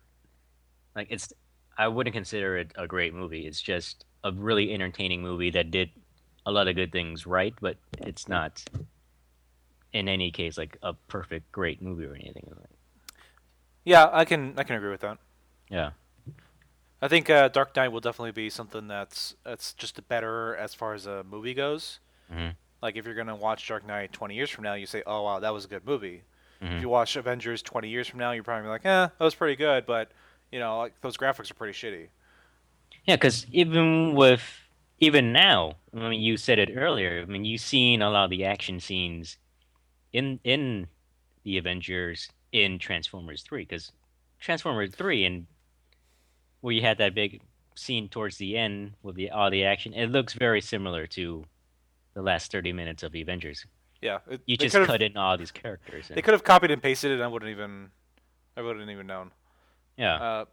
[0.97, 1.31] like it's,
[1.77, 3.45] I wouldn't consider it a great movie.
[3.45, 5.91] It's just a really entertaining movie that did
[6.45, 8.63] a lot of good things right, but it's not,
[9.93, 12.51] in any case, like a perfect great movie or anything.
[13.85, 15.17] Yeah, I can I can agree with that.
[15.69, 15.91] Yeah.
[17.01, 20.93] I think uh, Dark Knight will definitely be something that's that's just better as far
[20.93, 21.99] as a movie goes.
[22.33, 22.55] Mhm.
[22.81, 25.39] Like if you're gonna watch Dark Knight 20 years from now, you say, "Oh wow,
[25.39, 26.23] that was a good movie."
[26.61, 26.77] Mhm.
[26.77, 29.55] If you watch Avengers 20 years from now, you're probably like, "Eh, that was pretty
[29.55, 30.11] good," but
[30.51, 32.07] you know, like those graphics are pretty shitty.
[33.05, 34.43] Yeah, because even with
[34.99, 37.21] even now, I mean, you said it earlier.
[37.21, 39.37] I mean, you've seen a lot of the action scenes
[40.13, 40.87] in in
[41.43, 43.91] the Avengers in Transformers Three, because
[44.39, 45.47] Transformers Three and
[46.61, 47.41] where you had that big
[47.75, 51.45] scene towards the end with the all the action, it looks very similar to
[52.13, 53.65] the last thirty minutes of the Avengers.
[54.01, 56.07] Yeah, it, You just cut in all these characters.
[56.07, 57.89] They could have copied and pasted it, and I wouldn't even,
[58.55, 59.31] I wouldn't even known.
[59.97, 60.45] Yeah, Uh,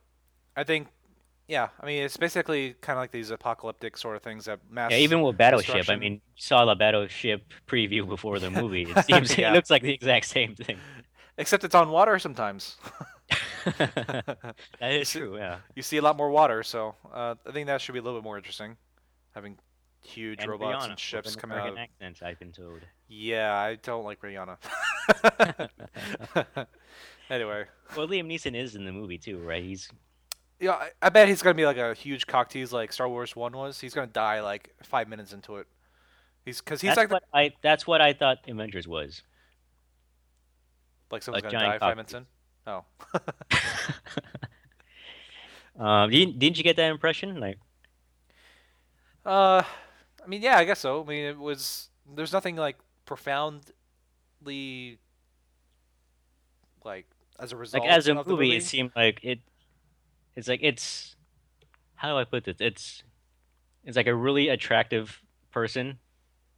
[0.57, 0.88] I think,
[1.48, 4.90] yeah, I mean, it's basically kind of like these apocalyptic sort of things that mass.
[4.92, 4.98] yeah.
[4.98, 8.83] Even with Battleship, I mean, you saw the Battleship preview before the movie.
[8.85, 9.50] It seems Yeah.
[9.50, 10.78] it looks like the exact same thing.
[11.37, 12.76] except it's on water sometimes.
[13.64, 15.59] that is true, yeah.
[15.74, 18.20] you see a lot more water, so uh, I think that should be a little
[18.20, 18.76] bit more interesting.
[19.35, 19.59] Having
[20.02, 21.68] huge And robots Rihanna and ships coming out.
[21.70, 22.80] American accents, I've been told.
[23.09, 24.59] Yeah, I don't like Rihanna.
[27.30, 27.64] Anyway,
[27.96, 29.62] Well, Liam Neeson is in the movie too, right?
[29.62, 29.88] He's
[30.60, 33.34] yeah, I, I bet he's gonna be like a huge cock tease like Star Wars
[33.37, 33.80] One was.
[33.80, 35.66] He's gonna die like five minutes into it.
[36.44, 39.22] He's because he's that's like the- I that's what I thought Avengers was.
[41.10, 42.26] Like someone's A gonna die five minutes in.
[42.66, 42.84] Oh.
[45.78, 47.40] Um, didn't, didn't you get that impression?
[47.40, 47.58] Like,
[49.26, 49.62] Uh,
[50.22, 51.02] I mean, yeah, I guess so.
[51.02, 51.88] I mean, it was.
[52.14, 54.98] There's nothing like profoundly,
[56.84, 57.06] like
[57.38, 57.83] as a result.
[57.85, 58.57] like as a movie, movie.
[58.57, 59.40] it seemed like it.
[60.37, 61.16] It's like it's.
[61.97, 62.57] How do I put this?
[62.61, 63.03] It's.
[63.85, 65.20] It's like a really attractive
[65.51, 65.99] person.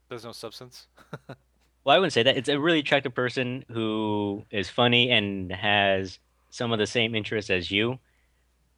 [0.08, 0.86] There's no substance.
[1.86, 2.36] Well, I wouldn't say that.
[2.36, 6.18] It's a really attractive person who is funny and has
[6.50, 8.00] some of the same interests as you,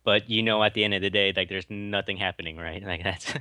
[0.05, 2.83] but you know, at the end of the day, like there's nothing happening, right?
[2.87, 3.33] Like that's.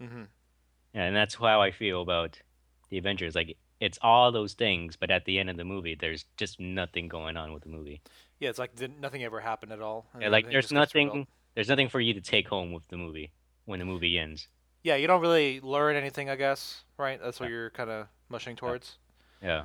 [0.00, 0.22] mm-hmm.
[0.94, 2.40] Yeah, and that's how I feel about
[2.88, 3.34] the Avengers.
[3.34, 7.08] Like it's all those things, but at the end of the movie, there's just nothing
[7.08, 8.00] going on with the movie.
[8.40, 10.06] Yeah, it's like nothing ever happened at all.
[10.20, 11.26] Yeah, like there's nothing.
[11.54, 13.32] There's nothing for you to take home with the movie
[13.64, 14.48] when the movie ends.
[14.82, 16.82] Yeah, you don't really learn anything, I guess.
[16.98, 17.20] Right?
[17.22, 18.96] That's what you're kind of mushing towards.
[19.42, 19.64] Yeah.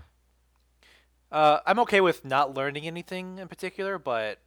[1.32, 4.40] Uh, I'm okay with not learning anything in particular, but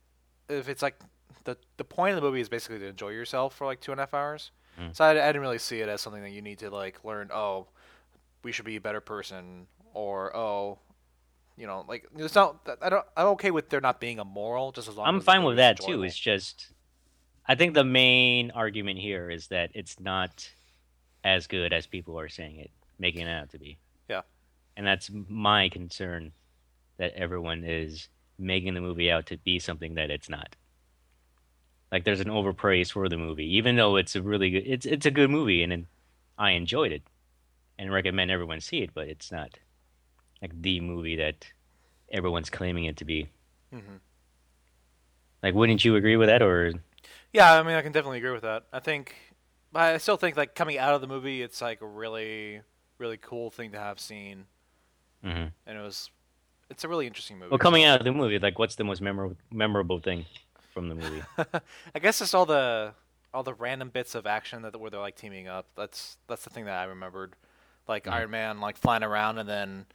[0.48, 0.96] if it's like
[1.44, 4.00] the the point of the movie is basically to enjoy yourself for like two and
[4.00, 4.94] a half hours, Mm.
[4.96, 7.31] so I, I didn't really see it as something that you need to like learn.
[7.33, 7.68] Oh,
[8.44, 10.78] we should be a better person, or oh,
[11.57, 12.68] you know, like it's not.
[12.80, 13.04] I don't.
[13.16, 15.07] I'm okay with there not being a moral, just as long.
[15.07, 16.02] As I'm as fine with that too.
[16.02, 16.72] It's just,
[17.46, 20.48] I think the main argument here is that it's not
[21.24, 23.78] as good as people are saying it, making it out to be.
[24.09, 24.22] Yeah.
[24.76, 26.33] And that's my concern,
[26.98, 30.57] that everyone is making the movie out to be something that it's not.
[31.92, 35.07] Like there's an overpraise for the movie, even though it's a really good, it's it's
[35.07, 35.85] a good movie, and it,
[36.37, 37.02] I enjoyed it,
[37.78, 38.90] and recommend everyone see it.
[38.94, 39.50] But it's not
[40.42, 41.46] like the movie that
[42.10, 43.28] everyone's claiming it to be.
[43.72, 44.00] Mhm.
[45.42, 46.72] Like, wouldn't you agree with that, or
[47.32, 48.64] Yeah, I mean, I can definitely agree with that.
[48.72, 49.14] I think,
[49.72, 52.60] but I still think like coming out of the movie, it's like a really,
[52.98, 54.46] really cool thing to have seen,
[55.24, 55.52] Mhm.
[55.66, 56.10] and it was,
[56.70, 57.50] it's a really interesting movie.
[57.50, 60.24] well, coming out of the movie, like, what's the most memorable memorable thing
[60.72, 61.22] from the movie?
[61.94, 62.94] I guess just all the
[63.34, 65.66] all the random bits of action that where they're like teaming up.
[65.76, 67.34] That's that's the thing that I remembered,
[67.88, 69.87] like Iron Man like flying around and then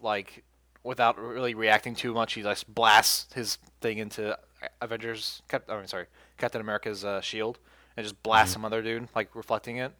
[0.00, 0.44] like
[0.82, 4.38] without really reacting too much, he just blasts his thing into
[4.80, 5.42] Avengers.
[5.48, 6.06] Cap- oh, I'm sorry,
[6.38, 7.58] Captain America's uh, shield
[7.96, 9.92] and just blasts some other dude like reflecting it.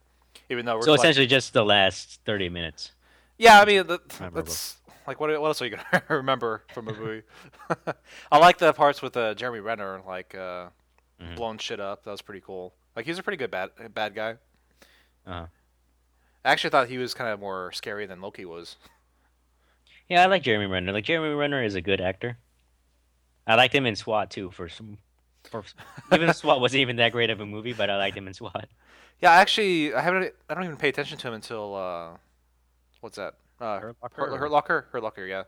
[0.50, 2.92] Even though so reflect- essentially, just the last thirty minutes.
[3.38, 4.30] yeah, I mean, Memorable.
[4.42, 5.30] that's like what?
[5.40, 7.22] What else are you gonna remember from a movie?
[8.32, 10.68] I like the parts with uh, Jeremy Renner, like uh,
[11.22, 11.36] Mhm.
[11.36, 12.02] blowing shit up.
[12.04, 12.74] That was pretty cool.
[12.96, 14.36] Like he's a pretty good bad bad guy.
[15.26, 15.46] Uh-huh.
[16.44, 18.76] I actually thought he was kind of more scary than Loki was.
[20.08, 20.92] Yeah, I like Jeremy Renner.
[20.92, 22.36] Like Jeremy Renner is a good actor.
[23.46, 24.50] I liked him in SWAT too.
[24.50, 24.98] For some,
[25.44, 25.64] for
[26.12, 28.68] even SWAT wasn't even that great of a movie, but I liked him in SWAT.
[29.20, 30.34] Yeah, actually, I haven't.
[30.48, 32.08] I don't even pay attention to him until uh,
[33.00, 33.34] what's that?
[33.60, 34.88] Uh, Hurt Locker Hurt, Hurt Locker.
[34.90, 35.26] Hurt Locker.
[35.26, 35.44] Yeah.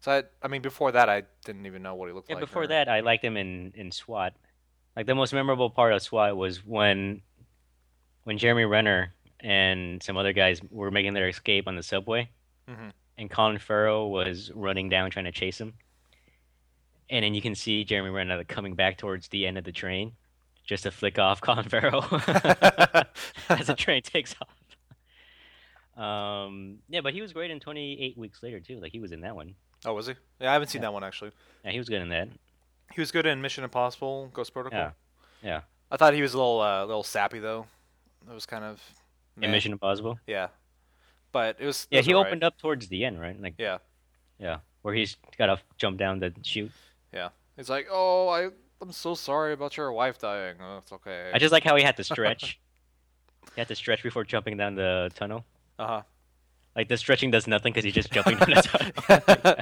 [0.00, 2.36] So I, I mean, before that, I didn't even know what he looked like.
[2.36, 2.48] Yeah, like.
[2.48, 4.34] before or- that, I liked him in in SWAT.
[4.96, 7.22] Like the most memorable part of SWAT was when
[8.24, 12.30] when Jeremy Renner and some other guys were making their escape on the subway,
[12.68, 12.92] Mhm.
[13.18, 15.74] and Colin Farrell was running down trying to chase him.
[17.08, 20.12] And then you can see Jeremy Renner coming back towards the end of the train,
[20.64, 22.02] just to flick off Colin Farrell
[23.48, 24.48] as the train takes off.
[25.96, 28.80] Um, yeah, but he was great in 28 Weeks Later too.
[28.80, 29.54] Like he was in that one.
[29.84, 30.14] Oh, was he?
[30.40, 30.88] Yeah, I haven't seen Yeah.
[30.88, 31.32] that one actually.
[31.64, 32.28] Yeah, he was good in that.
[32.92, 34.78] He was good in Mission Impossible: Ghost Protocol.
[34.78, 34.92] Yeah,
[35.42, 35.60] yeah.
[35.90, 37.66] I thought he was a little, uh, little sappy though.
[38.28, 38.80] It was kind of.
[39.44, 39.50] In.
[39.50, 40.18] Mission Impossible.
[40.26, 40.48] Yeah.
[41.32, 41.86] But it was.
[41.90, 42.28] it Yeah, was he alright.
[42.28, 43.40] opened up towards the end, right?
[43.40, 43.78] Like, Yeah.
[44.38, 46.70] yeah, where he's got to jump down to shoot.
[47.12, 47.28] Yeah.
[47.56, 48.48] It's like, oh, I,
[48.80, 50.56] I'm so sorry about your wife dying.
[50.60, 51.30] Oh, it's okay.
[51.34, 52.58] I just like how he had to stretch.
[53.54, 55.44] he had to stretch before jumping down the tunnel.
[55.78, 56.02] Uh huh.
[56.76, 59.56] Like the stretching does nothing because he's just jumping down the tunnel.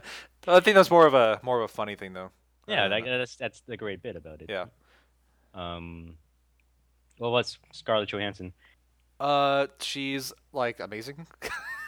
[0.56, 2.30] I think that's more of a more of a funny thing though.
[2.66, 4.48] yeah, like, that's that's the great bit about it.
[4.50, 4.66] Yeah.
[5.54, 6.14] Um.
[7.18, 8.52] Well, what's Scarlett Johansson?
[9.20, 11.26] Uh, she's like amazing.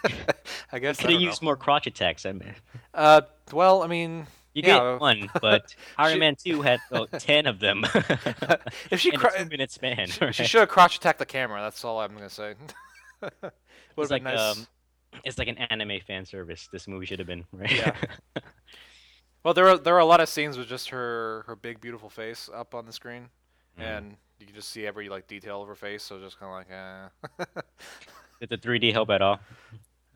[0.72, 0.98] I guess.
[1.00, 2.24] Could have used more crotch attacks.
[2.26, 2.54] I mean.
[2.94, 3.20] Uh,
[3.52, 4.92] well, I mean, you Yeah.
[4.92, 7.85] get one, but Iron She- Man Two had oh, ten of them
[8.90, 10.06] if she in a two-minute span.
[10.08, 10.35] she, right?
[10.35, 11.60] she should have crotch attacked the camera.
[11.60, 12.54] That's all I'm gonna say.
[13.98, 14.38] It's like nice.
[14.56, 14.66] um,
[15.24, 16.68] it's like an anime fan service.
[16.72, 17.70] This movie should have been right.
[17.70, 17.94] Yeah.
[19.44, 22.08] Well, there are there are a lot of scenes with just her her big beautiful
[22.10, 23.28] face up on the screen,
[23.78, 23.83] Mhm.
[23.83, 26.02] and you can just see every like detail of her face.
[26.02, 27.60] So just kind of like, eh.
[28.40, 29.38] Did the 3D help at all?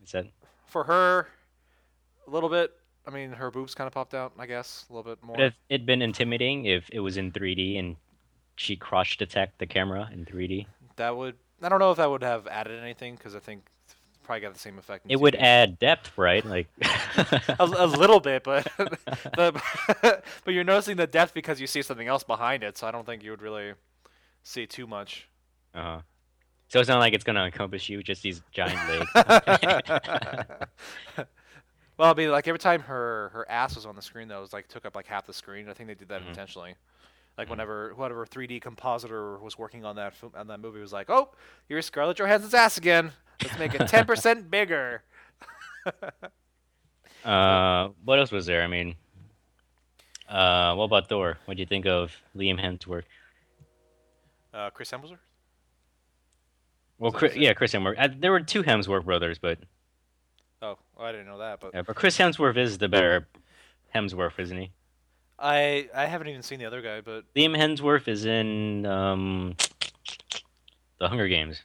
[0.03, 0.25] Is that
[0.67, 1.27] for her,
[2.27, 2.71] a little bit.
[3.07, 4.33] I mean, her boobs kind of popped out.
[4.39, 5.37] I guess a little bit more.
[5.37, 7.95] would it been intimidating if it was in 3D and
[8.55, 10.65] she crotch detect the camera in 3D?
[10.95, 11.35] That would.
[11.61, 13.63] I don't know if that would have added anything because I think
[14.25, 15.05] probably got the same effect.
[15.07, 16.43] It would add depth, right?
[16.43, 21.81] Like, a, a little bit, but the, but you're noticing the depth because you see
[21.81, 22.77] something else behind it.
[22.77, 23.73] So I don't think you would really
[24.45, 25.27] see too much.
[25.73, 25.99] uh
[26.69, 29.11] So it's not like it's gonna encompass you, just these giant legs.
[31.97, 34.41] Well, I mean, like every time her her ass was on the screen, though, it
[34.41, 35.69] was like took up like half the screen.
[35.69, 36.27] I think they did that Mhm.
[36.27, 36.75] intentionally.
[37.37, 41.09] Like whenever whatever 3D compositor was working on that film, on that movie was like,
[41.09, 41.29] oh,
[41.69, 43.13] here's Scarlett Johansson's ass again.
[43.41, 45.03] Let's make it 10% bigger.
[47.23, 48.61] uh, what else was there?
[48.61, 48.95] I mean,
[50.27, 51.37] uh, what about Thor?
[51.45, 53.03] What do you think of Liam Hemsworth?
[54.55, 55.17] Uh, Chris Hemsworth.
[56.97, 57.95] Well, Chris, yeah, Chris Hemsworth.
[57.99, 59.59] Uh, there were two Hemsworth brothers, but
[60.61, 63.27] Oh, I didn't know that, but uh, but Chris Hemsworth is the better
[63.93, 64.71] Hemsworth, isn't he?
[65.37, 69.55] I I haven't even seen the other guy, but Liam Hemsworth is in um,
[70.99, 71.61] the Hunger Games,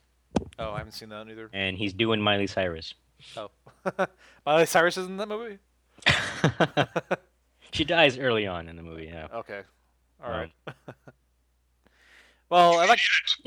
[0.58, 1.48] oh, I haven't seen that either.
[1.52, 2.94] and he's doing Miley Cyrus.
[3.36, 3.50] Oh,
[4.44, 5.58] Miley Cyrus is in that movie.
[7.72, 9.06] she dies early on in the movie.
[9.06, 9.28] Yeah.
[9.32, 9.60] Okay,
[10.22, 10.52] all right.
[12.50, 13.00] well, I like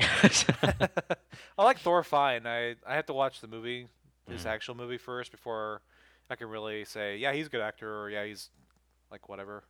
[1.58, 2.46] I like Thor fine.
[2.46, 3.86] I I have to watch the movie,
[4.28, 4.46] his Mhm.
[4.48, 5.82] actual movie first before
[6.30, 8.50] I can really say yeah he's a good actor or yeah he's
[9.10, 9.64] like whatever.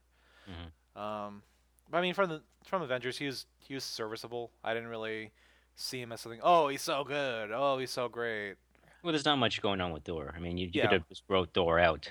[0.49, 1.01] Mhm.
[1.01, 1.43] Um,
[1.91, 4.51] but I mean from the from Avengers he was he was serviceable.
[4.62, 5.30] I didn't really
[5.76, 6.41] see him as something.
[6.43, 7.51] Oh, he's so good.
[7.53, 8.55] Oh, he's so great.
[9.03, 10.32] well, there's not much going on with Thor.
[10.35, 10.82] I mean, you, you Yeah.
[10.85, 12.11] could have just wrote Thor out.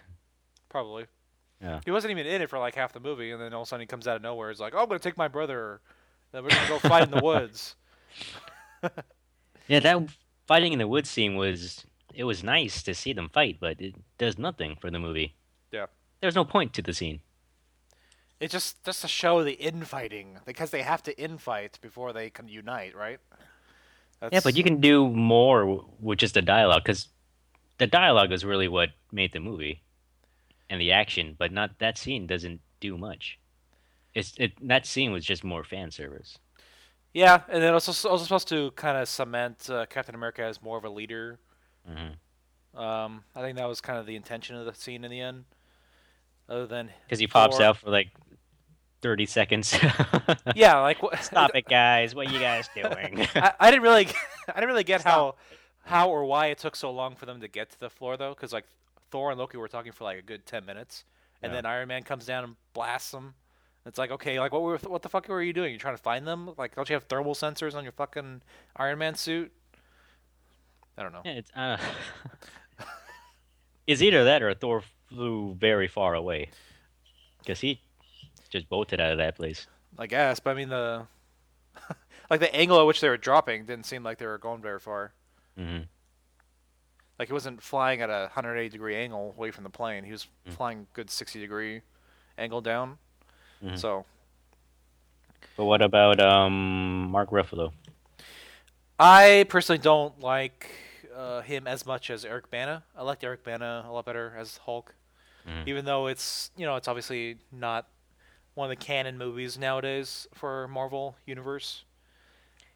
[0.69, 1.05] Probably.
[1.61, 1.79] Yeah.
[1.85, 3.69] He wasn't even in it for like half the movie, and then all of a
[3.69, 4.49] sudden he comes out of nowhere.
[4.49, 5.79] He's like, "Oh, I'm gonna take my brother.
[6.33, 7.75] Then we're gonna go fight in the woods."
[9.67, 10.09] Yeah, that
[10.45, 13.95] fighting in the woods scene was it was nice to see them fight, but it
[14.17, 15.35] does nothing for the movie.
[15.71, 15.85] Yeah.
[16.19, 17.21] There's no point to the scene.
[18.39, 22.49] It's just just to show the infighting because they have to infight before they can
[22.49, 23.19] unite, right?
[24.19, 27.07] That's, Yeah, but you can do more w- with just the dialogue because
[27.77, 29.81] the dialogue is really what made the movie,
[30.69, 33.39] and the action, but not that scene doesn't do much.
[34.13, 36.37] It's it that scene was just more fan service.
[37.13, 40.77] Yeah, and then also also supposed to kind of cement uh, Captain America as more
[40.77, 41.39] of a leader.
[41.87, 45.19] hmm Um, I think that was kind of the intention of the scene in the
[45.21, 45.45] end.
[46.49, 48.09] Other than Because he pops Thor- out for like
[49.01, 49.73] thirty seconds.
[50.55, 51.23] yeah, like what?
[51.23, 52.13] Stop it, guys!
[52.15, 53.27] What are you guys doing?
[53.35, 54.07] I, I didn't really,
[54.47, 55.35] I didn't really get how,
[55.85, 58.33] how or why it took so long for them to get to the floor though,
[58.33, 58.65] because like
[59.11, 61.03] Thor and Loki were talking for like a good ten minutes,
[61.41, 61.57] and Yeah.
[61.61, 63.35] then Iron Man comes down and blasts them.
[63.85, 65.71] It's like okay, like what were what the fuck were you doing?
[65.71, 66.51] You're trying to find them?
[66.57, 68.41] Like don't you have thermal sensors on your fucking
[68.77, 69.51] Iron Man suit?
[70.97, 71.21] I don't know.
[71.25, 71.77] Yeah, it's uh,
[73.87, 76.49] it's either that or Thor flew very far away,
[77.39, 77.81] because he
[78.49, 79.67] just bolted out of that place.
[79.97, 81.05] I guess, but I mean the,
[82.29, 84.79] like the angle at which they were dropping didn't seem like they were going very
[84.79, 85.13] far.
[85.57, 85.79] hmm
[87.19, 90.03] Like he wasn't flying at a 180 degree angle away from the plane.
[90.03, 90.53] He was Mm.
[90.53, 91.81] flying good 60 degree
[92.37, 92.97] angle down.
[93.63, 93.77] Mhm.
[93.79, 94.05] So
[95.55, 97.71] But what about um Mark Ruffalo?
[98.99, 100.69] I personally don't like
[101.15, 102.83] uh, him as much as Eric Bana.
[102.97, 104.95] I liked Eric Bana a lot better as Hulk,
[105.47, 105.67] Mhm.
[105.67, 107.87] even though it's you know it's obviously not
[108.55, 111.83] one of the canon movies nowadays for Marvel universe.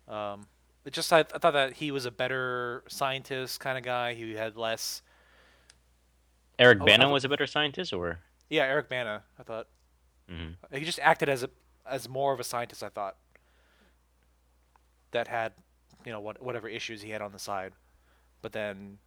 [0.07, 0.47] Um,
[0.85, 4.13] it just I, I thought that he was a better scientist kind of guy.
[4.13, 5.01] He had less.
[6.59, 8.19] Eric Oh, Bana was a better scientist, or
[8.49, 9.23] Yeah, Eric Bana.
[9.39, 9.67] I thought
[10.30, 10.55] Mhm.
[10.73, 11.49] he just acted as a
[11.86, 12.84] as more of a scientist.
[12.84, 13.15] I thought
[15.11, 15.53] that had
[16.05, 17.73] you know what whatever issues he had on the side,
[18.41, 18.97] but then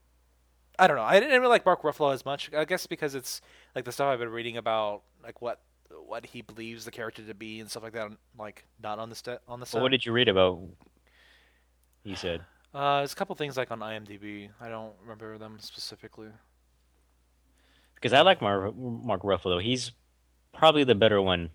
[0.78, 1.02] I don't know.
[1.02, 2.50] I didn't really like Mark Ruffalo as much.
[2.54, 3.40] I guess because it's
[3.74, 5.60] like the stuff I've been reading about, like what
[6.06, 8.10] what he believes the character to be and stuff like that.
[8.38, 9.82] Like not on the st- on the Well, set.
[9.82, 10.60] what did you read about?
[12.02, 12.44] He said.
[12.72, 14.48] uh, there's a couple things like on IMDb.
[14.60, 16.28] I don't remember them specifically.
[17.94, 19.60] Because I like Mark Mark Ruffalo.
[19.62, 19.92] He's
[20.52, 21.50] probably the better one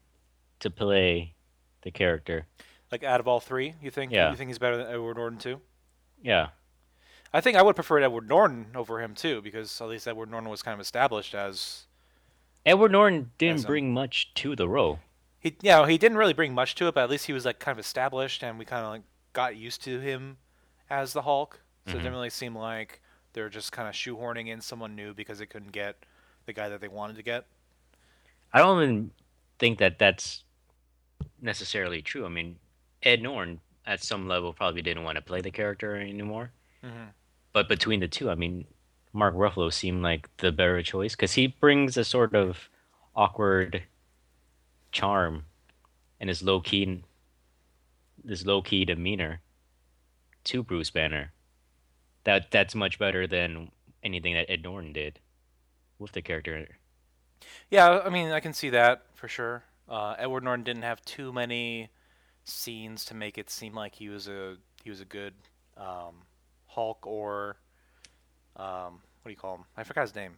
[0.60, 1.34] to play
[1.82, 2.46] the character.
[2.92, 4.32] Like out of all three, you think Yeah.
[4.32, 5.62] you think he's better than Edward Norton too?
[6.22, 6.50] Yeah.
[7.34, 10.50] I think I would prefer Edward Norton over him too, because at least Edward Norton
[10.50, 11.86] was kind of established as
[12.66, 15.00] Edward Norton didn't bring much to the role.
[15.40, 15.56] he.
[15.62, 17.78] Yeah, he didn't really bring much to it, but at least he was like kind
[17.78, 20.38] of established, and we kind of like got used to him
[20.90, 21.60] as the Hulk.
[21.86, 21.98] So it Mhm.
[22.00, 23.02] didn't really seem like
[23.34, 25.98] they're just kind of shoehorning in someone new because they couldn't get
[26.46, 27.46] the guy that they wanted to get.
[28.56, 29.12] I don't even
[29.60, 30.46] think that that's
[31.42, 32.26] necessarily true.
[32.26, 32.56] I mean,
[33.04, 36.52] Ed Norton at some level probably didn't want to play the character anymore.
[36.82, 37.10] Mhm.
[37.52, 38.66] But between the two, I mean,
[39.12, 42.70] Mark Ruffalo seemed like the better choice because he brings a sort of
[43.14, 43.84] awkward
[44.94, 45.48] charm
[46.22, 47.04] and his low key,
[48.24, 49.42] this low key demeanor
[50.46, 51.34] to Bruce Banner.
[52.24, 55.20] That that's much better than anything that Ed Norton did
[56.00, 56.78] with the character.
[57.70, 59.64] Yeah, I mean, I can see that for sure.
[59.88, 61.90] Uh, Edward Norton didn't have too many
[62.44, 65.34] scenes to make it seem like he was a he was a good
[65.78, 66.24] um,
[66.68, 67.58] Hulk or
[68.56, 69.64] um, what do you call him?
[69.76, 70.38] I forgot his name.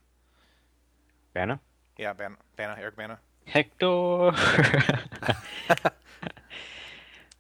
[1.34, 1.60] Banner?
[1.98, 3.20] Yeah, Ban- Bana, Eric Bana.
[3.46, 3.86] Hector.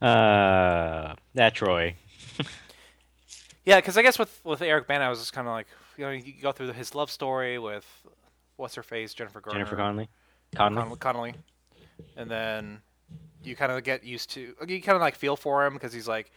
[0.01, 1.95] uh, that Troy.
[3.65, 6.05] Yeah, because I guess with with Eric Bana, I was just kind of like, you
[6.05, 7.86] know, you go through his love story with
[8.58, 10.10] what's her face, Jennifer Garner, Jennifer Connelly.
[10.55, 10.88] Connelly.
[10.89, 11.34] Con- Connelly,
[12.16, 12.82] and then
[13.43, 16.08] you kind of get used to, you kind of like feel for him because he's
[16.08, 16.32] like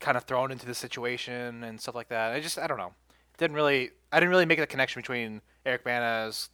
[0.00, 2.32] kind of thrown into the situation and stuff like that.
[2.32, 2.92] I just, I don't know,
[3.38, 6.50] didn't really, I didn't really make the connection between Eric Bana's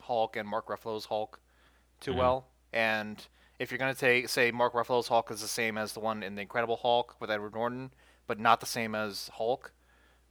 [0.00, 1.40] Hulk and Mark Ruffalo's Hulk
[2.00, 2.16] too Mhm.
[2.16, 2.46] well.
[2.72, 3.24] And
[3.58, 6.34] if you're gonna take, say, Mark Ruffalo's Hulk is the same as the one in
[6.36, 7.92] the Incredible Hulk with Edward Norton,
[8.26, 9.72] but not the same as Hulk,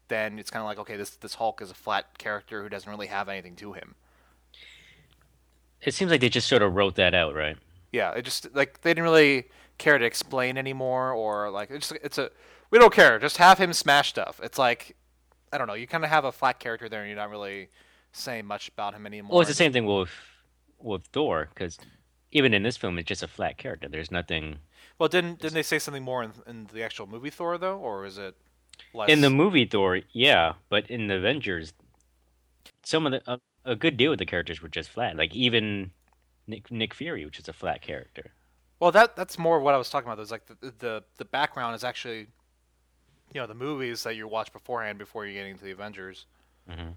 [0.09, 2.89] then it's kind of like, okay, this this Hulk is a flat character who doesn't
[2.89, 3.95] really have anything to him.
[5.81, 7.57] It seems like they just sort of wrote that out, right?
[7.91, 9.45] Yeah, it just like they didn't really
[9.77, 12.29] care to explain anymore, or like it's it's a
[12.69, 14.39] we don't care, just have him smash stuff.
[14.43, 14.95] It's like
[15.53, 17.69] I don't know, you kind of have a flat character there, and you're not really
[18.11, 19.31] saying much about him anymore.
[19.35, 20.09] Well, it's the same thing with
[20.79, 21.77] with Thor, because
[22.31, 23.87] even in this film, it's just a flat character.
[23.89, 24.59] There's nothing
[24.97, 28.05] Well, didn't didn't they say something more in, in the actual movie Thor though, or
[28.05, 28.35] is it
[28.93, 29.09] less?
[29.09, 30.01] in the movie Thor.
[30.11, 31.73] Yeah, but in the Avengers,
[32.83, 35.15] some of the a, a good deal of the characters were just flat.
[35.15, 35.91] Like even
[36.47, 38.31] Nick Nick Fury, which is a flat character.
[38.79, 40.15] Well, that that's more what I was talking about.
[40.17, 42.27] There's like the, the the background is actually,
[43.33, 46.25] you know, the movies that you watch beforehand before you get into the Avengers.
[46.69, 46.95] Mhm.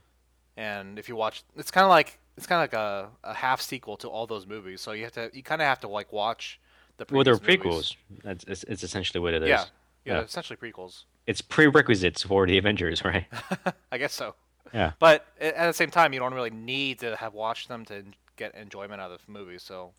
[0.57, 3.61] And if you watch, it's kind of like it's kind of like a, a half
[3.61, 4.81] sequel to all those movies.
[4.81, 6.61] So you have to you kind of have to like watch
[6.99, 7.97] the Well, they're prequels.
[8.23, 9.49] That's it's, it's essentially what it is.
[9.49, 9.65] Yeah,
[10.05, 10.21] yeah, Yeah.
[10.23, 11.05] essentially prequels.
[11.27, 13.27] It's prerequisites for the Avengers, right?
[13.93, 14.35] I guess so.
[14.75, 14.93] Yeah.
[14.99, 18.05] But at the same time, you don't really need to have watched them to
[18.37, 19.59] get enjoyment out of the movie.
[19.59, 19.93] So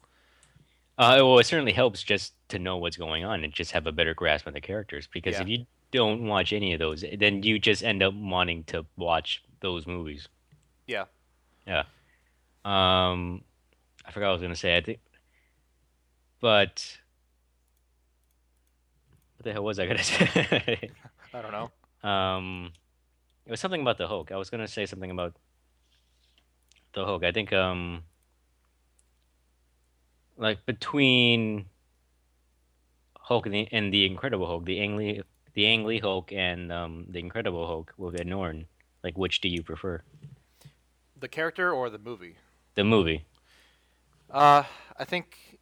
[0.98, 3.92] Uh, well, it certainly helps just to know what's going on and just have a
[3.92, 5.08] better grasp on the characters.
[5.08, 5.42] Because Yeah.
[5.44, 9.44] if you don't watch any of those, then you just end up wanting to watch
[9.60, 10.28] those movies.
[10.88, 11.06] yeah,
[11.68, 11.84] Yeah.
[12.66, 13.44] Um,
[14.06, 14.76] I forgot what I was gonna say.
[14.76, 15.00] I think,
[16.40, 16.98] but
[19.44, 20.90] what the hell was I gonna say?
[21.34, 22.10] I don't know.
[22.10, 22.72] um,
[23.46, 24.32] it was something about the Hulk.
[24.32, 25.36] I was gonna say something about
[26.94, 27.24] the Hulk.
[27.26, 28.04] I think um,
[30.38, 31.66] like between
[33.20, 35.22] Hulk and the, and the Incredible Hulk, the Ang Lee,
[35.56, 38.66] the Ang Lee Hulk and um, the Incredible Hulk with Ed Norton.
[39.04, 40.02] Like, which do you prefer?
[41.20, 42.36] The character or the movie?
[42.76, 43.26] The movie.
[44.32, 44.64] Uh,
[44.98, 45.60] I think,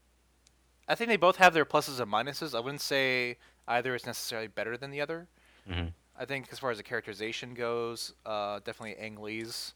[0.88, 2.56] I think they both have their pluses and minuses.
[2.56, 3.38] I wouldn't say
[3.78, 5.28] either is necessarily better than the other.
[5.68, 5.88] hmm
[6.20, 9.74] I think as far as the characterization goes, uh, definitely Ang Lee's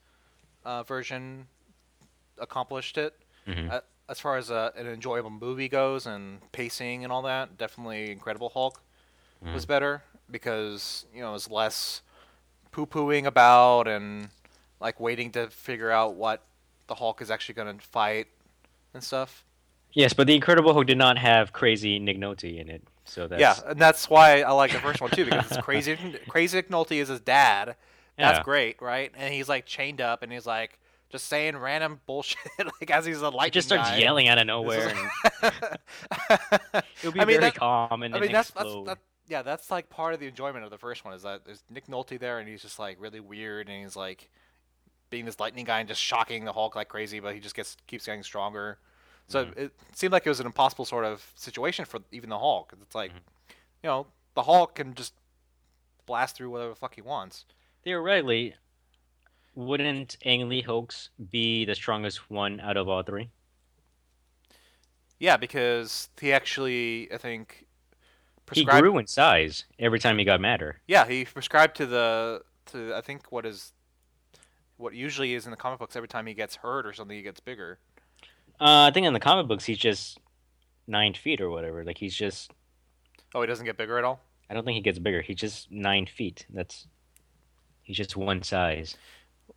[0.64, 1.48] uh, version
[2.38, 3.14] accomplished it.
[3.46, 7.58] hmm Uh, as far as uh, an enjoyable movie goes and pacing and all that,
[7.58, 8.82] definitely Incredible Hulk
[9.54, 12.02] was better because you know it was less
[12.72, 14.30] poo-pooing about and
[14.80, 16.42] like waiting to figure out what
[16.88, 18.28] the Hulk is actually going to fight
[18.94, 19.44] and stuff.
[19.94, 23.40] Yes, but the Incredible Hulk did not have crazy Nick Nolte in it, so that's
[23.40, 25.96] Yeah, and that's why I like the first one too because it's crazy.
[26.28, 27.76] Crazy Nick Nolte is his dad.
[28.18, 28.44] That's Yeah.
[28.44, 29.12] great, right?
[29.16, 30.80] And he's like chained up and he's like
[31.10, 32.38] just saying random bullshit
[32.82, 33.98] like as he's a lightning He just starts guy.
[33.98, 35.50] yelling out of nowhere, and
[37.00, 38.86] it'll be I mean, very that- calm and I mean that's, that's explode.
[38.88, 38.98] that,
[39.28, 41.88] yeah that's like part of the enjoyment of the first one is that there's Nick
[41.88, 44.30] Nolte there and he's just like really weird and he's like
[45.10, 47.78] being this lightning guy and just shocking the Hulk like crazy, but he just gets
[47.88, 48.80] keeps getting stronger.
[49.28, 49.60] So Mm-hmm.
[49.60, 52.74] it seemed like it was an impossible sort of situation for even the Hulk.
[52.82, 53.20] It's like Mm-hmm.
[53.84, 55.14] you know the Hulk can just
[56.06, 57.46] blast through whatever the fuck he wants.
[57.84, 58.56] Theoretically,
[59.56, 63.30] wouldn't Ang Lee Hulks be the strongest one out of all three?
[65.20, 67.66] Yeah, because he actually I think
[68.52, 68.82] He prescribed.
[68.84, 70.82] grew in size every time he got madder.
[70.88, 73.72] Yeah, he prescribed to the to I think what is
[74.78, 75.96] what usually is in the comic books.
[75.96, 77.80] Every time he gets hurt or something, he gets bigger.
[78.60, 80.20] Uh, I think in the comic books he's just
[80.88, 81.84] nine feet or whatever.
[81.84, 82.52] Like he's just.
[83.34, 84.20] Oh, he doesn't get bigger at all.
[84.50, 85.22] I don't think he gets bigger.
[85.22, 86.46] He's just nine feet.
[86.50, 86.88] That's.
[87.84, 88.96] He's just one size,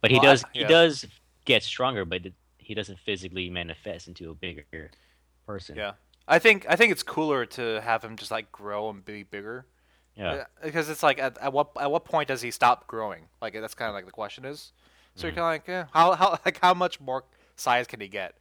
[0.02, 0.44] but he Well, I- does.
[0.52, 0.62] yeah.
[0.62, 1.06] He does
[1.46, 2.22] get stronger, but
[2.58, 4.90] he doesn't physically manifest into a bigger
[5.46, 5.76] person.
[5.76, 5.92] Yeah,
[6.26, 9.66] I think I think it's cooler to have him just like grow and be bigger.
[10.14, 10.30] Yeah.
[10.30, 13.28] Uh, because it's like at, at what at what point does he stop growing?
[13.40, 14.72] Like that's kind of like the question is.
[15.14, 17.24] So you're kind of like, eh, how how like how much more
[17.56, 18.34] size can he get?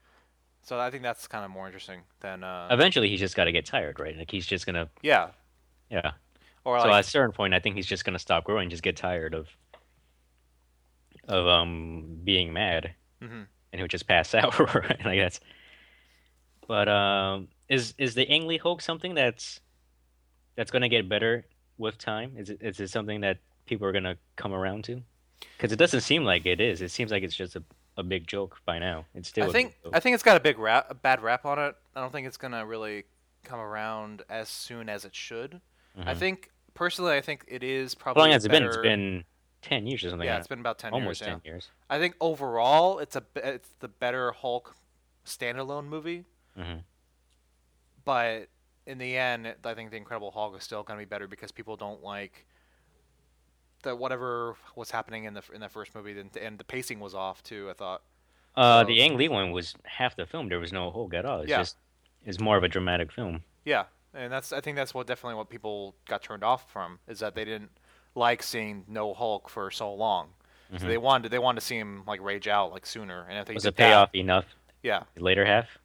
[0.68, 3.54] So I think that's kind of more interesting than uh, Eventually, he's just got to
[3.54, 4.18] get tired, right?
[4.18, 4.90] Like he's just gonna.
[5.02, 5.30] yeah.
[5.90, 6.12] Yeah.
[6.66, 8.84] Or so like at a certain point, I think he's just gonna stop growing, just
[8.84, 9.48] get tired of
[11.26, 12.94] of um being mad,
[13.24, 13.44] mm-hmm.
[13.72, 14.60] and he'll just pass out.
[14.60, 15.06] right?
[15.06, 15.40] Like that's.
[16.68, 19.62] But um, is is the Ang Lee Hulk something that's
[20.58, 21.46] that's gonna get better
[21.78, 22.34] with time?
[22.36, 23.38] Is it is it something that
[23.68, 25.02] people are gonna come around to?
[25.56, 26.82] Because it doesn't seem like it is.
[26.82, 27.64] It seems like it's just a,
[27.98, 29.06] a big joke by now.
[29.16, 29.50] It's still.
[29.50, 29.76] I think.
[29.92, 31.76] I think it's got a big rap, a bad rap on it.
[31.96, 33.04] I don't think it's gonna really
[33.44, 35.62] come around as soon as it should.
[35.98, 36.18] I Mhm.
[36.18, 38.22] think personally, I think it is probably.
[38.22, 38.64] How long has it been?
[38.64, 39.26] It's been
[39.62, 40.26] ten years or something.
[40.28, 41.28] yeah, like it's been about ten almost years.
[41.30, 41.52] ten yeah.
[41.52, 41.70] years.
[41.90, 44.76] I think overall, it's a it's the better Hulk
[45.26, 46.24] standalone movie,
[46.56, 46.78] hmm
[48.06, 48.48] but
[48.86, 51.76] in the end, I think the Incredible Hulk is still gonna be better because people
[51.76, 52.46] don't like
[53.88, 57.14] the whatever was happening in the in the first movie, and- and the pacing was
[57.16, 57.70] off too.
[57.70, 58.02] I thought.
[58.56, 60.50] Uh, So- the Ang Lee one was half the film.
[60.50, 61.42] There was no Hulk at all.
[61.42, 61.60] It's Yeah.
[61.60, 61.78] just
[62.26, 63.44] it's more of a dramatic film.
[63.66, 67.20] Yeah, and that's I think that's what definitely what people got turned off from is
[67.20, 67.72] that they didn't
[68.16, 70.34] like seeing no Hulk for so long.
[70.78, 73.44] So they wanted they wanted to see him like rage out like sooner, and I
[73.46, 74.46] think Was the payoff That, enough?
[74.84, 75.78] yeah, The later half?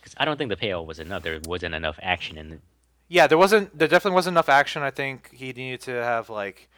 [0.00, 1.22] Because I don't think the payoff was enough.
[1.22, 2.60] There wasn't enough action in it.
[3.08, 3.26] yeah.
[3.26, 4.82] There wasn't there definitely wasn't enough action.
[4.82, 6.70] I think he needed to have like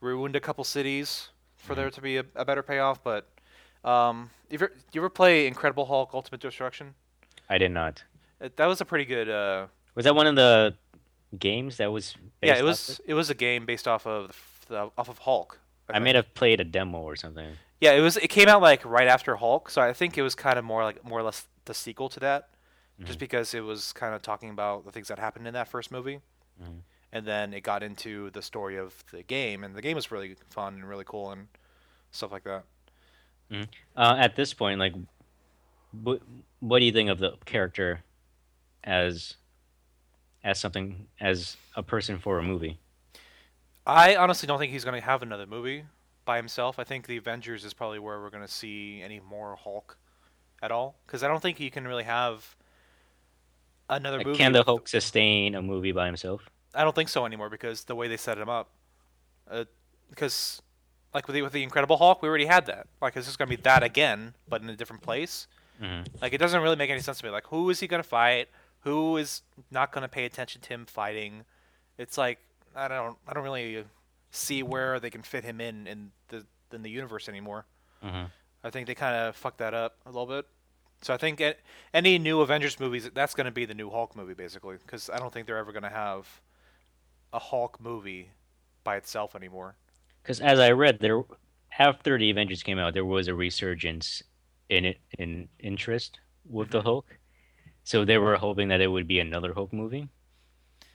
[0.00, 3.02] ruined a couple cities for there to be a, a better payoff.
[3.02, 3.28] But
[3.84, 6.94] um, you ever you ever play Incredible Hulk Ultimate Destruction?
[7.48, 8.02] I did not.
[8.40, 9.28] It, that was a pretty good.
[9.28, 10.74] Uh, Was that one of the
[11.38, 12.16] games that was?
[12.42, 14.36] yeah, it was it was a game based off of
[14.68, 15.58] the, off of Hulk.
[15.88, 16.04] I think.
[16.04, 17.48] may have played a demo or something.
[17.80, 18.16] Yeah, it was.
[18.16, 20.84] It came out like right after Hulk, so I think it was kind of more
[20.84, 22.48] like more or less the sequel to that,
[23.04, 25.90] just because it was kind of talking about the things that happened in that first
[25.90, 26.20] movie,
[26.62, 26.80] Mhm.
[27.12, 30.36] And then it got into the story of the game, and the game was really
[30.50, 31.48] fun and really cool and
[32.10, 32.64] stuff like that.
[33.96, 34.94] Uh, at this point, like,
[36.02, 36.20] what
[36.60, 38.00] what do you think of the character
[38.84, 39.34] as
[40.44, 42.78] as something as a person for a movie?
[43.86, 45.84] I honestly don't think he's going to have another movie
[46.24, 46.78] by himself.
[46.78, 49.96] I think the Avengers is probably where we're going to see any more Hulk
[50.62, 52.54] at all, because I don't think you can really have
[53.88, 54.38] another Like, movie.
[54.38, 56.48] can the Hulk sustain a movie by himself?
[56.74, 58.70] I don't think so anymore because the way they set him up.
[59.50, 59.64] Uh,
[60.10, 60.60] because,
[61.14, 62.86] like with the, with the Incredible Hulk, we already had that.
[63.00, 65.46] Like, it's just gonna be that again, but in a different place.
[65.80, 66.06] Mhm.
[66.20, 67.30] Like, it doesn't really make any sense to me.
[67.30, 68.48] Like, who is he gonna fight?
[68.80, 71.44] Who is not gonna pay attention to him fighting?
[71.98, 72.38] It's like
[72.74, 73.84] I don't I don't really
[74.30, 77.66] see where they can fit him in in the in the universe anymore.
[78.02, 78.30] Mhm.
[78.62, 80.46] I think they kind of fucked that up a little bit.
[81.02, 81.42] So I think
[81.94, 85.18] any new Avengers movies, that's going to be the new Hulk movie, basically, because I
[85.18, 86.28] don't think they're ever going to have
[87.32, 88.30] a Hulk movie
[88.84, 89.76] by itself anymore.
[90.22, 91.22] Because as I read, there
[91.78, 94.22] after the Avengers came out, there was a resurgence
[94.68, 96.18] in it in interest
[96.48, 96.78] with Mm-hmm.
[96.78, 97.06] the Hulk.
[97.84, 100.08] So they were hoping that it would be another Hulk movie.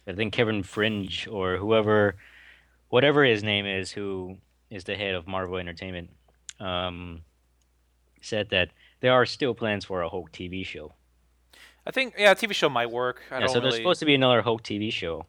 [0.07, 2.15] I think Kevin Fringe or whoever,
[2.89, 4.37] whatever his name is, who
[4.69, 6.11] is the head of Marvel Entertainment,
[6.59, 7.21] um,
[8.21, 8.69] said that
[8.99, 10.93] there are still plans for a Hulk TV show.
[11.87, 13.23] I think, yeah, a TV show might work.
[13.31, 13.63] I Yeah, don't so really.
[13.63, 15.25] there's supposed to be another Hulk TV show,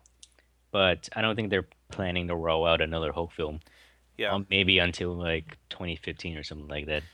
[0.73, 3.61] but I don't think they're planning to roll out another Hulk film.
[4.17, 7.05] yeah, Um, maybe until like 2015 or something like that.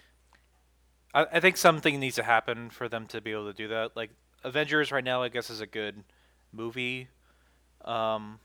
[1.14, 3.96] I, I think something needs to happen for them to be able to do that.
[3.96, 4.10] Like
[4.44, 6.04] Avengers right now, I guess, is a good
[6.52, 7.08] movie.
[7.84, 8.40] Um,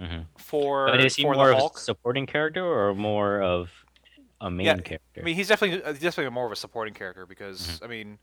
[0.00, 1.76] hmm for But is he for more the of Hulk.
[1.76, 3.70] a supporting character or more of
[4.40, 5.00] a main Yeah, character?
[5.20, 7.80] I mean, he's definitely uh, he's definitely more of a supporting character because Mm-hmm.
[7.82, 8.18] I mean,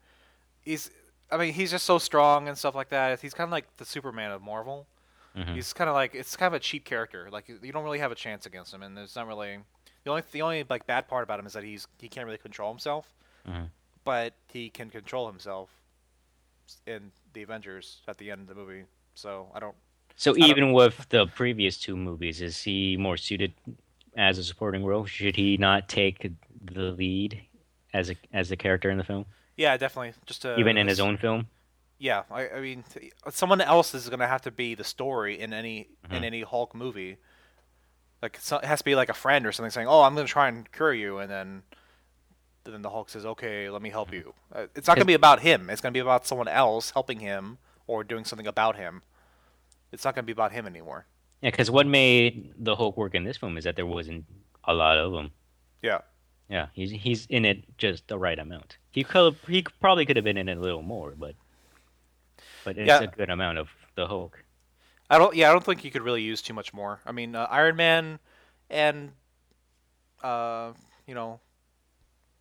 [0.61, 0.91] he's
[1.31, 3.21] I mean he's just so strong and stuff like that.
[3.21, 4.87] He's kind of like the Superman of Marvel.
[5.35, 5.55] Mhm.
[5.55, 7.29] He's kind of like it's kind of a cheap character.
[7.31, 9.59] Like you don't really have a chance against him, and there's not really
[10.03, 12.37] the only the only like bad part about him is that he's he can't really
[12.37, 13.13] control himself,
[13.47, 13.69] Mhm.
[14.03, 15.69] but he can control himself
[16.85, 18.85] in the Avengers at the end of the movie.
[19.15, 19.75] So I don't.
[20.15, 23.53] so don't- even with the previous two movies, is he more suited
[24.15, 25.05] as a supporting role?
[25.05, 27.41] Should he not take the lead
[27.93, 29.25] as a as the character in the film,
[29.55, 30.13] Yeah, definitely.
[30.25, 31.47] Just to, even in his own film?
[31.99, 32.83] Yeah, I, I mean,
[33.31, 36.25] someone else is gonna have to be the story in any in Mhm.
[36.25, 37.17] any Hulk movie.
[38.21, 40.27] Like so, it has to be like a friend or something saying, "Oh, I'm gonna
[40.27, 41.63] try and cure you," and then
[42.65, 45.39] then the Hulk says, "Okay, let me help you." Uh, it's not gonna be about
[45.41, 45.69] him.
[45.69, 49.01] It's gonna be about someone else helping him or doing something about him.
[49.91, 51.05] It's not gonna be about him anymore.
[51.41, 54.25] Yeah, because what made the Hulk work in this film is that there wasn't
[54.65, 55.31] a lot of them.
[55.81, 56.01] Yeah,
[56.49, 58.77] Yeah, he's he's in it just the right amount.
[58.91, 61.35] He could he probably could have been in it a little more, but
[62.67, 62.99] but it's Yeah.
[62.99, 64.43] a good amount of the Hulk.
[65.09, 65.33] I don't.
[65.33, 66.99] Yeah, I don't think you could really use too much more.
[67.05, 68.19] I mean, uh, Iron Man
[68.69, 69.13] and
[70.21, 70.73] uh,
[71.05, 71.39] you know,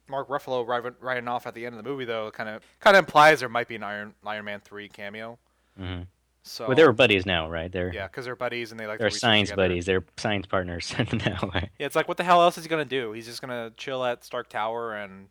[0.09, 0.66] Mark Ruffalo
[1.01, 3.49] riding, off at the end of the movie though kind of kind of implies there
[3.49, 5.39] might be an Iron Iron Man three cameo.
[5.79, 6.01] hmm
[6.43, 7.70] So Well, they're buddies now, right?
[7.70, 9.68] They're yeah, because they're buddies and they like they're science together.
[9.68, 9.87] buddies.
[9.87, 11.51] They're science partners now.
[11.55, 11.70] right?
[11.79, 13.12] Yeah, it's like what the hell else is he gonna do?
[13.12, 15.29] He's just gonna chill at Stark Tower and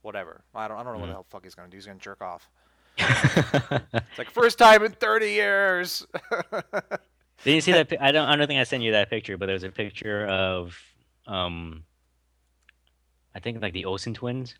[0.00, 0.40] whatever.
[0.54, 1.08] I don't I don't know what Mm.
[1.08, 1.76] the hell fuck he's gonna do.
[1.76, 2.48] He's gonna jerk off.
[2.98, 6.06] It's like first time in 30 years.
[7.44, 7.92] Did you see that?
[8.00, 8.26] I don't.
[8.26, 10.78] I don't think I sent you that picture, but there was a picture of,
[11.26, 11.84] um,
[13.34, 14.54] I think like the Olsen twins,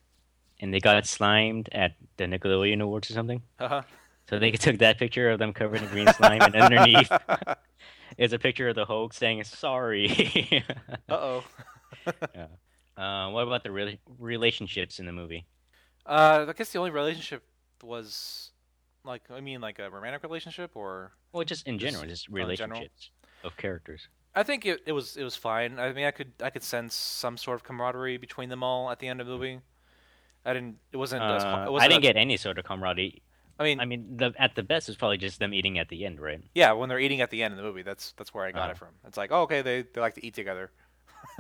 [0.61, 3.43] and they got slimed at the Nickelodeon Awards or something.
[3.59, 3.83] uh-huh.
[4.29, 7.11] So they took that picture of them covered in green slime, and underneath
[8.19, 10.65] is a picture of the Hulk saying "sorry."
[11.09, 11.45] Uh-oh.
[12.35, 12.47] yeah.
[12.97, 15.47] uh, what about the re- relationships in the movie?
[16.07, 17.43] Uh, I guess the only relationship
[17.85, 18.51] was
[19.05, 22.35] like I mean like a romantic relationship or Well, just in general, Just- just in
[22.57, 22.81] general?
[22.81, 23.11] relationships
[23.43, 24.09] of characters.
[24.35, 25.79] I think it, it was it was fine.
[25.79, 28.99] I mean I could I could sense some sort of camaraderie between them all at
[28.99, 29.61] the end of the movie.
[30.45, 32.65] I didn't it wasn't as, Uh, it I wasn't didn't a- get any sort of
[32.65, 33.23] camaraderie.
[33.59, 36.05] I mean I mean, the at the best it's probably just them eating at the
[36.05, 36.43] end, right?
[36.55, 38.63] yeah, when they're eating at the end of the movie, that's that's where I got
[38.63, 38.71] Uh-huh.
[38.73, 38.89] it from.
[39.07, 40.73] It's like, oh, okay, they, they like to eat together.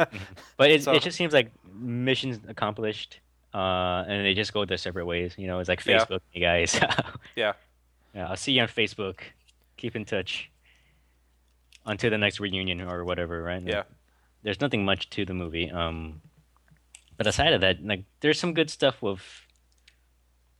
[0.56, 3.18] But it, So- it just seems like missions accomplished,
[3.54, 5.34] uh, and they just go their separate ways.
[5.38, 6.04] You know, it's like Yeah.
[6.04, 6.78] Facebook, you guys.
[7.36, 7.52] Yeah.
[8.14, 9.20] yeah, I'll see you on Facebook.
[9.76, 10.50] Keep in touch
[11.86, 13.62] until the next reunion or whatever, right?
[13.62, 13.82] Yeah.
[14.42, 15.70] There's nothing much to the movie.
[15.70, 16.20] Um,
[17.16, 19.20] but aside of that, like, there's some good stuff with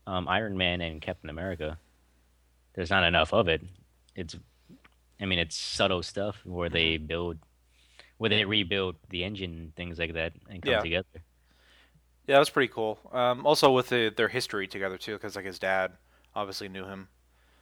[0.07, 1.79] um, Iron Man and Captain America.
[2.75, 3.63] There's not enough of it.
[4.17, 4.37] It's,
[5.21, 7.07] I mean, it's subtle stuff where they Mm-hmm.
[7.07, 7.39] build,
[8.19, 10.81] where they rebuild the engine and things like that and come Yeah.
[10.81, 11.23] together.
[12.27, 12.99] Yeah, that was pretty cool.
[13.13, 15.93] Um, also with the, their history together too, because like his dad
[16.35, 17.09] obviously knew him.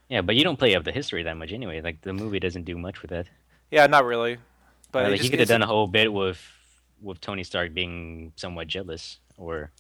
[0.09, 1.81] Yeah, but you don't play up the history that much anyway.
[1.81, 3.27] Like the movie doesn't do much with that.
[3.71, 4.39] Yeah, not really.
[4.93, 6.41] But Uh, like, just you could have done a whole bit with
[7.01, 9.73] with Tony Stark being somewhat jealous, or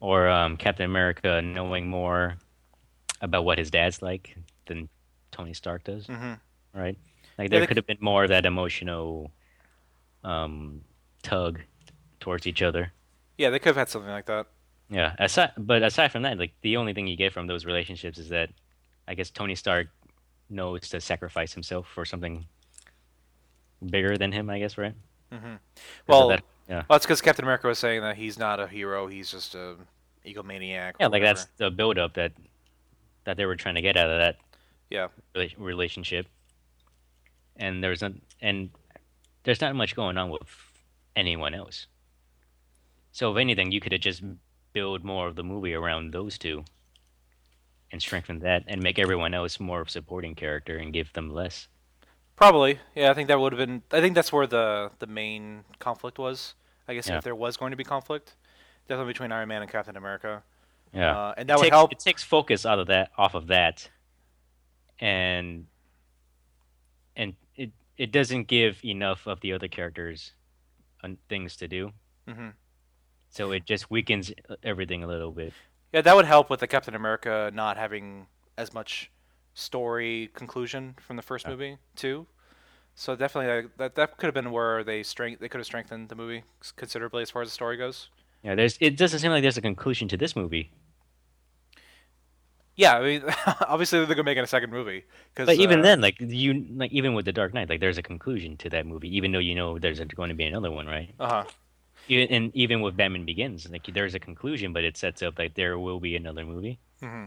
[0.00, 2.38] or um, Captain America knowing more
[3.20, 4.34] about what his dad's like
[4.66, 4.88] than
[5.30, 6.06] Tony Stark does.
[6.06, 6.40] Mhm.
[6.74, 6.98] Right?
[7.38, 9.30] Like there could have been more of that emotional
[10.24, 10.80] um,
[11.22, 11.60] tug
[12.18, 12.92] towards each other.
[13.40, 14.48] Yeah, they could have had something like that.
[14.90, 15.14] Yeah.
[15.18, 18.28] Aside, but aside from that, like the only thing you get from those relationships is
[18.28, 18.50] that
[19.08, 19.86] I guess Tony Stark
[20.50, 22.44] knows to sacrifice himself for something
[23.86, 24.50] bigger than him.
[24.50, 24.92] I guess, right?
[25.32, 25.58] hmm of
[26.06, 29.06] Well, that- yeah, well, that's because Captain America was saying that he's not a hero;
[29.06, 29.76] he's just a
[30.26, 30.92] egomaniac.
[31.00, 31.22] yeah, like whatever.
[31.22, 32.32] that's the build-up that
[33.24, 34.36] that they were trying to get out of that
[34.90, 35.08] yeah.
[35.34, 36.26] rela- relationship.
[37.56, 38.12] And there's not,
[38.42, 38.68] and
[39.44, 40.42] there's not much going on with
[41.16, 41.86] anyone else.
[43.12, 44.22] So if anything, you could have just
[44.72, 46.64] build more of the movie around those two,
[47.92, 51.30] and strengthen that, and make everyone else more of a supporting character, and give them
[51.30, 51.68] less.
[52.36, 53.10] Probably, yeah.
[53.10, 53.82] I think that would have been.
[53.92, 56.54] I think that's where the the main conflict was.
[56.88, 57.18] I guess Yeah.
[57.18, 58.34] if there was going to be conflict,
[58.88, 60.42] definitely between Iron Man and Captain America,
[60.92, 61.92] Yeah, uh, and that it would takes, help.
[61.92, 63.88] It takes focus out of that, off of that,
[64.98, 65.66] and
[67.16, 70.32] and it it doesn't give enough of the other characters
[71.02, 71.92] on things to do.
[72.26, 72.50] hmm
[73.30, 75.52] So it just weakens everything a little bit.
[75.92, 78.26] Yeah, that would help with the Captain America not having
[78.58, 79.10] as much
[79.54, 82.26] story conclusion from the first movie too.
[82.94, 86.08] So definitely uh, that that could have been where they strength they could have strengthened
[86.08, 86.44] the movie
[86.76, 88.08] considerably as far as the story goes.
[88.42, 88.78] Yeah, there's.
[88.80, 90.70] It doesn't seem like there's a conclusion to this movie.
[92.76, 93.24] Yeah, I mean,
[93.68, 95.04] obviously they're gonna make it a second movie.
[95.34, 97.98] Cause, But even uh, then, like you, like even with the Dark Knight, like there's
[97.98, 100.86] a conclusion to that movie, even though you know there's going to be another one,
[100.86, 101.12] right?
[101.18, 101.44] uh huh.
[102.10, 105.54] Even, and even with Batman Begins, like there's a conclusion, but it sets up like
[105.54, 106.78] there will be another movie.
[107.02, 107.26] Mm-hmm.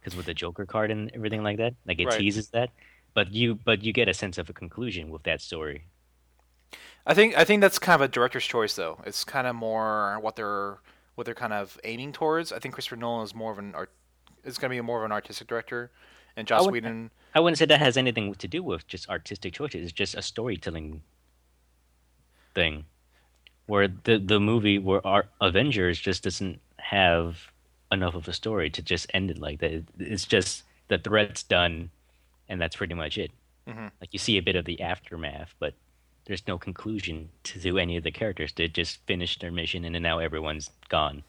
[0.00, 2.18] because with the Joker card and everything like that, like it Right.
[2.18, 2.70] teases that.
[3.12, 5.84] But you, but you get a sense of a conclusion with that story.
[7.06, 8.96] I think I think that's kind of a director's choice though.
[9.04, 10.78] It's kind of more what they're
[11.16, 12.52] what they're kind of aiming towards.
[12.52, 13.90] I think Christopher Nolan is more of an art.
[14.44, 15.90] Is going to be more of an artistic director,
[16.36, 17.10] and Joss would- Whedon.
[17.34, 19.82] I wouldn't say that has anything to do with just artistic choices.
[19.82, 21.02] It's just a storytelling
[22.54, 22.86] thing,
[23.70, 27.52] where the the movie where our Avengers just doesn't have
[27.92, 29.84] enough of a story to just end it like that.
[29.98, 31.90] It's just the threat's done,
[32.48, 33.30] and that's pretty much it.
[33.68, 33.92] Mhm.
[34.00, 35.74] Like you see a bit of the aftermath, but
[36.24, 38.52] there's no conclusion to, to any of the characters.
[38.52, 41.22] They just finished their mission, and then now everyone's gone.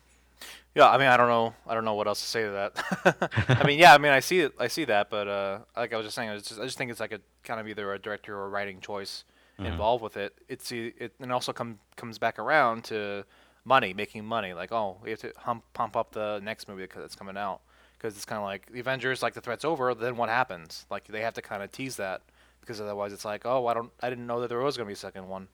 [0.73, 3.45] Yeah, I mean, I don't know, I don't know what else to say to that.
[3.61, 5.97] I mean, yeah, I mean, I see it, I see that, but uh, like I
[5.97, 7.99] was just saying, I just, I just think it's like a kind of either a
[7.99, 9.25] director or writing choice
[9.63, 9.73] Mm-hmm.
[9.73, 10.33] involved with it.
[10.47, 13.25] It's it, and also come comes back around to
[13.65, 14.53] money, making money.
[14.53, 17.61] Like, oh, we have to hump, pump up the next movie because it's coming out.
[17.97, 20.85] Because it's kind of like the Avengers, like the threat's over, then what happens?
[20.89, 22.21] Like they have to kind of tease that
[22.59, 24.93] because otherwise it's like, oh, I don't, I didn't know that there was gonna be
[24.93, 25.47] a second one.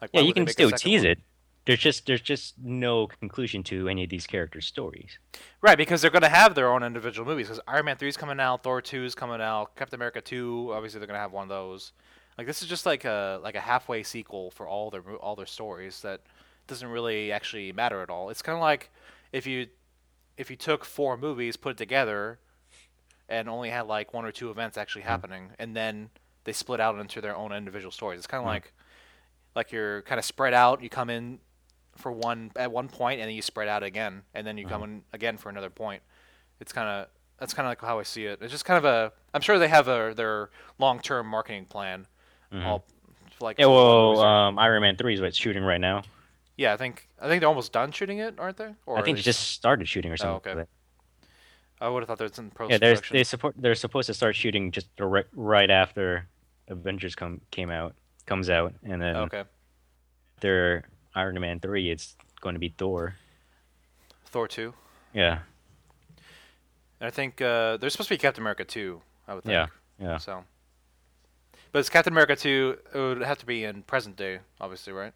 [0.00, 1.12] Like, Yeah, you can still tease one?
[1.12, 1.18] it,
[1.64, 5.18] there's just there's just no conclusion to any of these characters' stories.
[5.60, 7.46] Right, because they're going to have their own individual movies.
[7.46, 10.72] Because Iron Man 3 is coming out, Thor 2 is coming out, Captain America 2,
[10.74, 11.92] obviously they're going to have one of those.
[12.38, 15.46] Like this is just like a like a halfway sequel for all their all their
[15.46, 16.20] stories that
[16.66, 18.30] doesn't really actually matter at all.
[18.30, 18.90] It's kind of like
[19.32, 19.68] if you
[20.36, 22.38] if you took four movies, put it together,
[23.28, 25.08] and only had like one or two events actually hmm.
[25.08, 26.10] happening, and then
[26.44, 28.18] they split out into their own individual stories.
[28.18, 28.54] It's kind of hmm.
[28.54, 28.72] like
[29.54, 30.82] like you're kind of spread out.
[30.82, 31.38] You come in
[31.96, 34.82] for one at one point, and then you spread out again, and then you come
[34.82, 34.92] uh-huh.
[34.92, 36.02] in again for another point.
[36.60, 37.08] It's kind of
[37.38, 38.38] that's kind of like how I see it.
[38.40, 39.12] It's just kind of a.
[39.34, 42.06] I'm sure they have a, their long-term marketing plan.
[42.54, 42.84] All
[43.40, 46.02] like Yeah, well, um, Iron Man three is what's shooting right now.
[46.56, 48.74] yeah, I think I think they're almost done shooting it, aren't they?
[48.86, 50.52] Or I think they just started shooting or something.
[50.52, 50.60] okay.
[50.60, 50.68] like.
[51.80, 53.16] I would have thought that's in post Yeah, there's production.
[53.16, 53.54] they support.
[53.58, 56.28] They're supposed to start shooting just direct, right after
[56.68, 57.96] Avengers come came out
[58.26, 59.44] comes out, and then okay.
[60.36, 60.84] after
[61.14, 63.16] Iron Man three, it's going to be Thor.
[64.26, 64.74] Thor two,
[65.12, 65.40] Yeah,
[67.00, 69.02] and I think uh, there's supposed to be Captain America two.
[69.26, 69.52] I would think.
[69.52, 69.66] yeah,
[70.00, 70.18] yeah.
[70.18, 70.44] So,
[71.72, 72.78] but it's Captain America two.
[72.94, 75.12] It would have to be in present day, obviously, right?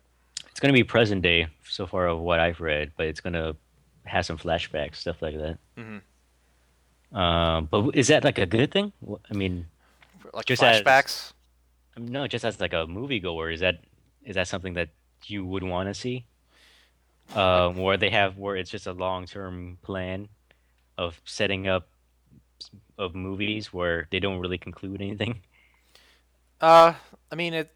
[0.50, 3.34] It's going to be present day so far of what I've read, but it's going
[3.34, 3.56] to
[4.04, 5.58] have some flashbacks, stuff like that.
[5.76, 6.00] Mhm.
[7.16, 8.92] Um, but is that like a good thing?
[9.30, 9.66] I mean,
[10.32, 11.32] Like Just as- flashbacks.
[11.96, 13.80] Mean, no, just as like a moviegoer, is that
[14.24, 14.88] is that something that
[15.26, 16.24] you would want to see?
[17.34, 20.28] Um, where they have where it's just a long term plan
[20.98, 21.88] of setting up
[22.98, 25.40] of movies where they don't really conclude anything.
[26.60, 26.94] Uh,
[27.30, 27.70] I mean, it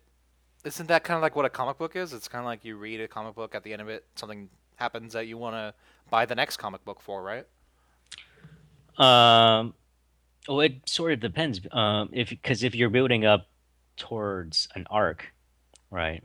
[0.64, 2.12] isn't that kind of like what a comic book is?
[2.12, 4.48] It's kind of like you read a comic book at the end of it, something
[4.76, 5.74] happens that you want to
[6.10, 7.46] buy the next comic book for, right?
[8.98, 9.74] Um,
[10.48, 11.60] well, it sort of depends.
[11.70, 13.48] Um, if because if you're building up
[13.96, 15.32] towards an arc,
[15.90, 16.22] right?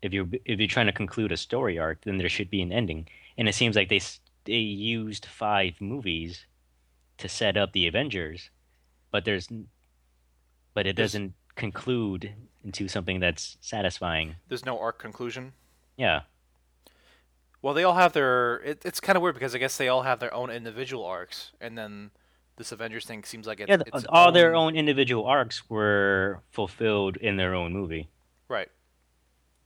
[0.00, 2.72] If you're if you're trying to conclude a story arc, then there should be an
[2.72, 3.08] ending.
[3.36, 4.00] And it seems like they
[4.44, 6.46] they used five movies
[7.18, 8.50] to set up the Avengers,
[9.10, 9.48] but there's
[10.74, 12.32] but it doesn't conclude
[12.64, 14.36] into something that's satisfying.
[14.48, 15.52] There's no arc conclusion.
[15.96, 16.22] Yeah.
[17.60, 18.56] Well, they all have their.
[18.56, 21.52] It, it's kind of weird because I guess they all have their own individual arcs,
[21.60, 22.10] and then
[22.56, 27.16] this Avengers thing seems like it, Yeah, it's all their own individual arcs were fulfilled
[27.16, 28.08] in their own movie.
[28.48, 28.68] Right.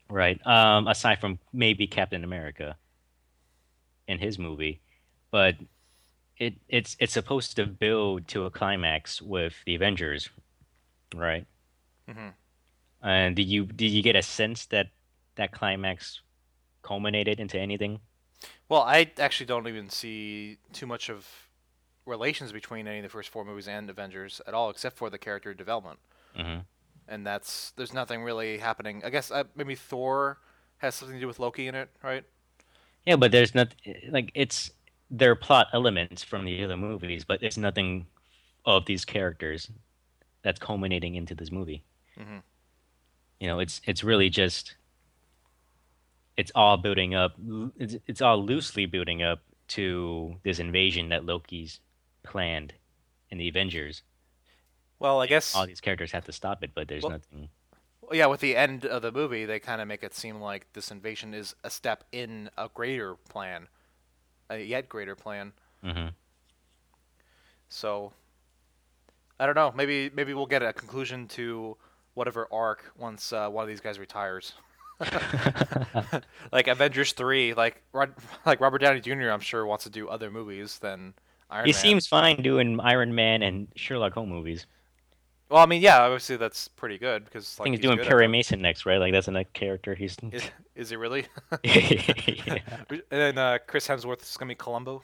[0.08, 0.44] right?
[0.46, 2.76] Um, aside from maybe Captain America
[4.06, 4.80] in his movie,
[5.30, 5.56] but
[6.38, 10.28] it it's it's supposed to build to a climax with the Avengers,
[11.14, 11.46] right?
[12.08, 12.34] Mhm.
[13.02, 14.90] And did you did you get a sense that
[15.36, 16.20] that climax
[16.82, 18.00] culminated into anything?
[18.68, 21.26] Well, I actually don't even see too much of
[22.06, 25.18] relations between any of the first four movies and Avengers at all, except for the
[25.18, 25.98] character development.
[26.36, 26.58] hmm
[27.08, 29.02] And that's there's nothing really happening.
[29.04, 30.38] I guess uh, maybe Thor
[30.78, 32.24] has something to do with Loki in it, right?
[33.06, 33.74] Yeah, but there's not
[34.10, 34.70] like it's
[35.10, 38.06] their plot elements from the other movies, but it's nothing
[38.66, 39.70] of these characters
[40.46, 41.82] that's culminating into this movie.
[42.16, 42.40] Mhm.
[43.40, 44.76] You know, it's it's really just
[46.36, 47.34] it's all building up.
[47.76, 51.80] It's it's all loosely building up to this invasion that Loki's
[52.22, 52.74] planned
[53.30, 54.02] in the Avengers.
[55.00, 57.48] Well, I guess All these characters have to stop it, but there's Well- nothing.
[58.12, 60.92] yeah, with the end of the movie, they kind of make it seem like this
[60.92, 63.66] invasion is a step in a greater plan,
[64.48, 65.52] a yet greater plan.
[65.82, 66.10] hmm
[67.68, 68.12] So
[69.38, 69.72] I don't know.
[69.74, 71.76] Maybe maybe we'll get a conclusion to
[72.14, 74.54] whatever arc once uh, one of these guys retires.
[76.52, 78.14] like Avengers three, like Rod,
[78.46, 79.28] like Robert Downey Jr.
[79.28, 81.12] I'm sure wants to do other movies than
[81.50, 81.66] Iron Man.
[81.66, 81.80] He Man.
[81.80, 84.66] seems fine doing Iron Man and Sherlock Holmes movies.
[85.50, 85.62] well.
[85.62, 88.26] I mean, yeah, obviously that's pretty good because I think he's, he's doing Perry.
[88.26, 88.98] Mason next, right?
[88.98, 90.16] Like that's another character he's.
[90.32, 91.26] Is, is he really?
[91.62, 92.58] Yeah.
[92.90, 95.02] and then uh, Chris Hemsworth is gonna be Columbo.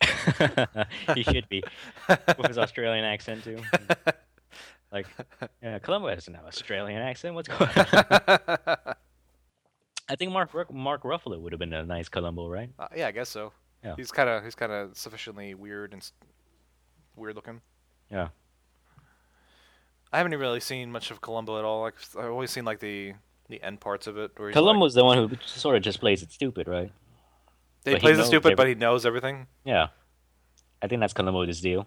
[1.14, 1.62] he should be
[2.08, 3.58] with his Australian accent too.
[4.90, 5.06] Like,
[5.62, 7.34] yeah, Columbo doesn't have an Australian accent.
[7.34, 8.76] What's going on?
[10.08, 12.70] I think Mark Mark Ruffalo would have been a nice Columbo, right?
[12.78, 13.52] Uh, yeah, I guess so.
[13.84, 13.94] Yeah.
[13.96, 16.10] He's kind of he's kind of sufficiently weird and
[17.16, 17.60] weird looking.
[18.10, 18.28] Yeah.
[20.10, 21.82] I haven't really seen much of Columbo at all.
[21.82, 23.12] Like I've always seen like the
[23.50, 24.30] the end parts of it.
[24.36, 26.90] Where he's like- Columbo's the one who sort of just plays it stupid, right?
[27.88, 29.46] He but plays knows stupid, but he knows everything.
[29.64, 29.88] Yeah.
[30.82, 31.86] I think that's Columbo's deal.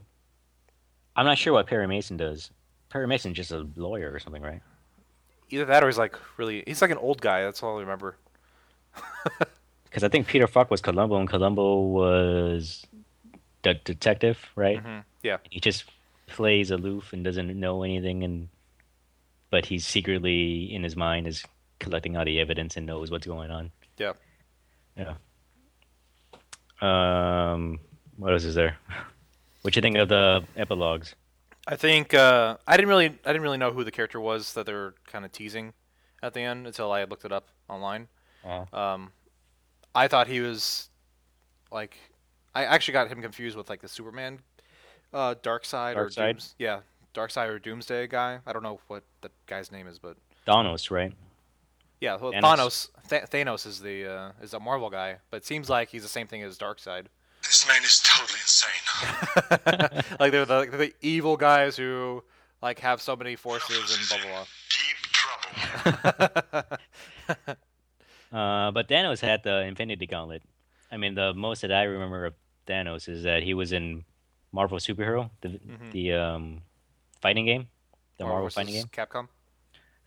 [1.15, 2.51] I'm not sure what Perry Mason does.
[2.89, 4.61] Perry Mason's just a lawyer or something, right?
[5.49, 7.41] Either that or he's like really he's like an old guy.
[7.43, 8.17] That's all I remember.
[9.83, 12.85] Because I think Peter Falk was Columbo and Columbo was
[13.63, 14.79] the detective, right?
[14.79, 15.37] hmm Yeah.
[15.49, 15.83] he just
[16.27, 18.47] plays aloof and doesn't know anything and
[19.49, 21.43] but he's secretly in his mind is
[21.79, 24.13] collecting all the evidence and knows what's going on Yeah.
[24.95, 25.15] Yeah.
[26.81, 27.79] Um,
[28.17, 28.77] what else is there?
[29.61, 31.13] What you think of the epilogues?
[31.67, 34.65] I think uh, I didn't really I didn't really know who the character was that
[34.65, 35.73] they were kind of teasing
[36.23, 38.07] at the end until I looked it up online.
[38.43, 38.75] Uh-huh.
[38.75, 39.11] Um,
[39.93, 40.89] I thought he was
[41.71, 41.95] like
[42.55, 44.39] I actually got him confused with like the Superman,
[45.13, 46.33] uh, Dark Side or Darkseid?
[46.33, 46.79] Dooms- yeah,
[47.13, 48.39] Dark Side or Doomsday guy.
[48.45, 50.17] I don't know what the guy's name is, but
[50.47, 51.13] Thanos, right?
[52.01, 52.41] Yeah, well, Thanos.
[52.41, 53.09] Thanos.
[53.09, 56.09] Th- Thanos is the uh, is a Marvel guy, but it seems like he's the
[56.09, 57.05] same thing as Darkseid.
[57.43, 60.03] This man is totally insane.
[60.19, 62.23] like they're the, like, the evil guys who
[62.61, 64.45] like have so many forces and blah blah blah.
[64.69, 64.97] Deep
[66.23, 66.47] trouble.
[66.51, 67.55] blah.
[68.31, 70.41] Uh, but Thanos had the Infinity Gauntlet.
[70.89, 72.33] I mean, the most that I remember of
[72.65, 74.05] Thanos is that he was in
[74.53, 75.59] Marvel Superhero, the
[75.91, 76.61] the um,
[77.21, 77.67] fighting game,
[78.17, 78.85] the Marvel versus fighting game.
[78.85, 79.27] Capcom.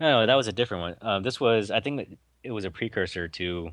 [0.01, 0.97] No, that was a different one.
[1.01, 3.71] Uh, this was, I think, it was a precursor to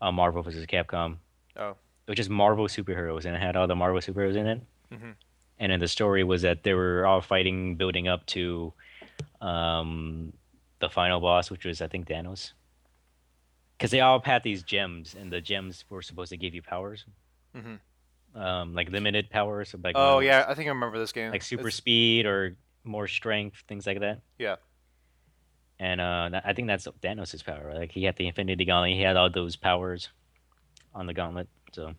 [0.00, 0.64] uh, Marvel vs.
[0.66, 1.16] Capcom,
[1.56, 1.76] Oh,
[2.06, 4.60] which is Marvel superheroes, and it had all the Marvel superheroes in it.
[4.92, 5.14] Mhm.
[5.58, 8.72] And then the story was that they were all fighting, building up to
[9.40, 10.32] um,
[10.80, 12.52] the final boss, which was, I think, Thanos.
[13.76, 17.04] Because they all had these gems, and the gems were supposed to give you powers,
[17.56, 17.78] Mhm.
[18.34, 19.74] um, like limited powers.
[19.82, 21.30] Like oh um, yeah, I think I remember this game.
[21.30, 24.20] like super It's- speed or more strength, things like that.
[24.38, 24.56] Yeah.
[25.84, 27.74] And uh, I think that's Thanos' power.
[27.74, 30.08] Like he had the Infinity Gauntlet, he had all those powers
[30.94, 31.46] on the gauntlet.
[31.74, 31.92] So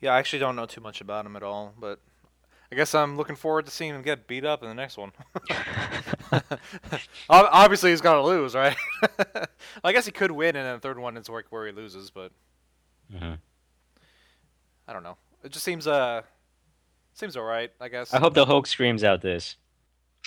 [0.00, 2.00] Yeah, I actually don't know too much about him at all, but
[2.72, 5.12] I guess I'm looking forward to seeing him get beat up in the next one.
[6.32, 6.48] Ob-
[7.28, 8.74] Obviously, he's gonna lose, right?
[9.84, 12.08] I guess he could win, and then the third one is where, where he loses.
[12.08, 12.32] But
[13.12, 13.36] mhm.
[14.86, 15.18] I don't know.
[15.44, 16.22] It just seems uh
[17.12, 17.70] seems alright.
[17.82, 18.14] I guess.
[18.14, 19.56] I hope the Hulk screams out this.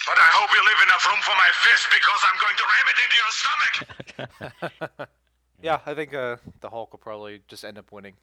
[0.05, 2.87] But I hope you leave enough room for my fist because I'm going to ram
[2.91, 5.09] it into your stomach.
[5.63, 8.15] Yeah, I think uh, the Hulk will probably just end up winning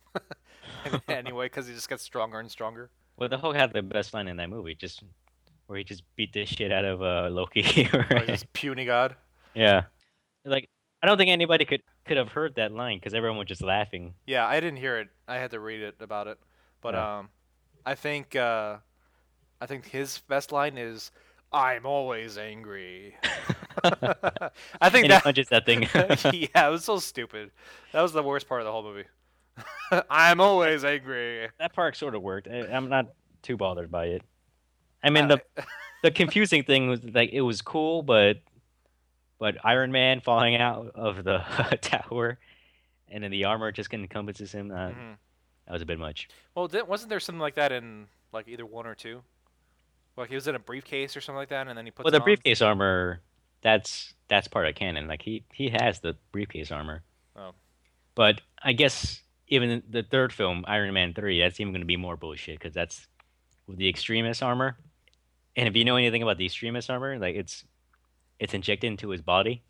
[1.09, 2.91] anyway because he just gets stronger and stronger.
[3.17, 5.05] Well, the Hulk had the best line in that movie, just
[5.69, 7.89] where he just beat the shit out of uh, Loki.
[7.93, 8.29] Or right?
[8.29, 9.15] he's puny god.
[9.55, 9.85] Yeah,
[10.45, 10.69] like
[11.01, 14.15] I don't think anybody could could have heard that line because everyone was just laughing.
[14.27, 15.09] Yeah, I didn't hear it.
[15.29, 16.39] I had to read it about it.
[16.81, 17.19] But Yeah.
[17.19, 17.29] um,
[17.87, 18.79] I think uh,
[19.61, 21.13] I think his best line is
[21.53, 23.17] "I'm always angry."
[23.85, 25.83] I think and that punches that thing.
[26.55, 27.51] yeah, it was so stupid.
[27.93, 29.05] That was the worst part of the whole movie.
[30.11, 31.49] I'm always angry.
[31.59, 32.49] that part sort of worked.
[32.49, 33.07] I, I'm not
[33.43, 34.23] too bothered by it.
[35.03, 35.41] I mean, the
[36.03, 38.39] the confusing thing was like it was cool, but
[39.39, 41.39] but Iron Man falling out of the
[41.81, 42.39] tower,
[43.09, 44.71] and then the armor just encompasses him.
[44.71, 45.17] Uh, Mhm.
[45.67, 46.29] That was a bit much.
[46.55, 49.23] Well, wasn't there something like that in like either one or two?
[50.19, 52.13] Like he was in a briefcase or something like that, and then he puts Well,
[52.13, 52.25] the on?
[52.25, 53.21] briefcase armor,
[53.63, 55.07] that's that's part of canon.
[55.09, 57.03] Like he he has the briefcase armor.
[57.37, 57.53] Oh.
[58.15, 61.87] But I guess even in the third film, Iron Man three, that's even going to
[61.87, 63.07] be more bullshit because that's
[63.67, 64.77] with the Extremis armor.
[65.57, 67.65] And if you know anything about the Extremis armor, like it's
[68.41, 69.63] it's injected into his body,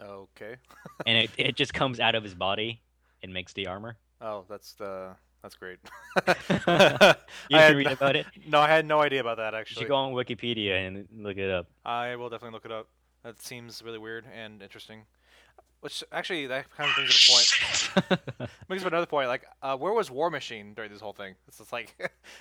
[0.00, 0.56] Okay.
[1.06, 2.80] and it, it just comes out of his body
[3.22, 3.96] and makes the armor.
[4.20, 5.14] Oh, that's the
[5.44, 5.78] that's great.
[6.26, 8.26] you I had read about it.
[8.48, 9.80] No, I had no idea about that You actually.
[9.82, 11.66] should go on Wikipedia and look it up.
[11.84, 12.88] I will definitely look it up.
[13.24, 15.02] That seems really weird and interesting.
[15.80, 18.50] Which actually, that kind of brings up a point.
[18.68, 19.28] brings up another point.
[19.28, 21.34] Like, uh, where was War Machine during this whole thing?
[21.46, 21.94] It's just like,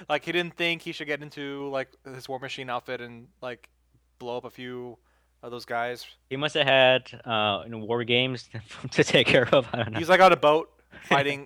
[0.07, 3.69] like he didn't think he should get into like his War Machine outfit and like
[4.17, 4.97] blow up a few
[5.41, 6.05] of those guys.
[6.29, 8.49] He must have had uh, in war games
[8.91, 9.67] to take care of.
[9.73, 9.99] I don't know.
[9.99, 10.69] He's like on a boat
[11.09, 11.45] fighting,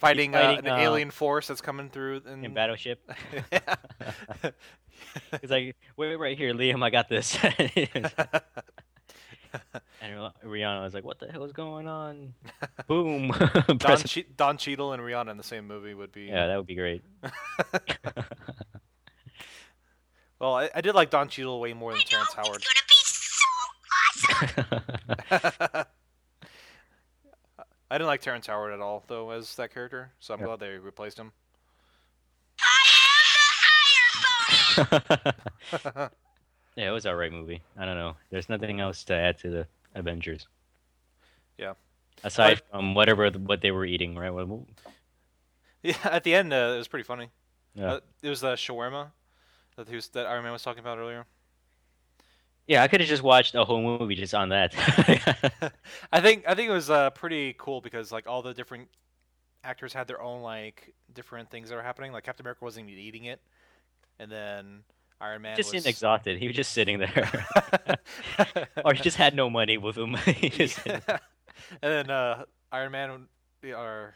[0.00, 2.22] fighting, uh, an uh, alien force that's coming through.
[2.26, 3.00] And, in Battleship.
[3.52, 3.74] Yeah.
[5.40, 7.38] He's like, wait, right here, Liam, I got this.
[7.42, 7.54] and
[10.44, 12.34] Rihanna was like, what the hell is going on?
[12.86, 13.28] Boom.
[13.28, 16.24] Don, Press- che- Don Cheadle and Rihanna in the same movie would be.
[16.24, 17.02] yeah, that would be great.
[20.40, 22.62] Well, I, I did like Don Cheadle way more than Terrence know, Howard.
[22.62, 22.96] It's gonna be
[25.44, 25.86] so awesome.
[27.90, 30.12] I didn't like Terrence Howard at all, though, as that character.
[30.20, 30.46] So I'm Yeah.
[30.46, 31.32] glad they replaced him.
[32.60, 32.80] I
[34.14, 35.34] am the
[35.76, 36.08] Iron Pony.
[36.76, 37.62] yeah, it was an alright movie.
[37.76, 38.16] I don't know.
[38.30, 40.46] There's nothing else to add to the Avengers.
[41.58, 41.74] Yeah.
[42.22, 44.30] Aside from whatever the, what they were eating, right?
[44.30, 44.66] What-
[45.82, 47.30] Yeah, at the end, uh, it was pretty funny.
[47.74, 47.94] Yeah.
[47.94, 49.10] Uh, it was the shawarma
[49.76, 51.26] that he was, that Iron Man was talking about earlier.
[52.66, 54.74] Yeah, I could have just watched a whole movie just on that.
[56.12, 58.88] I think I think it was uh, pretty cool because like all the different
[59.64, 62.12] actors had their own like different things that were happening.
[62.12, 63.40] Like Captain America wasn't even eating it,
[64.18, 64.84] and then
[65.20, 65.82] Iron Man just was...
[65.82, 66.38] seemed exhausted.
[66.38, 67.46] He was just sitting there.
[68.84, 70.16] or he just had no money with him.
[70.26, 71.02] Just- and
[71.80, 73.26] then uh, Iron Man
[73.74, 74.14] or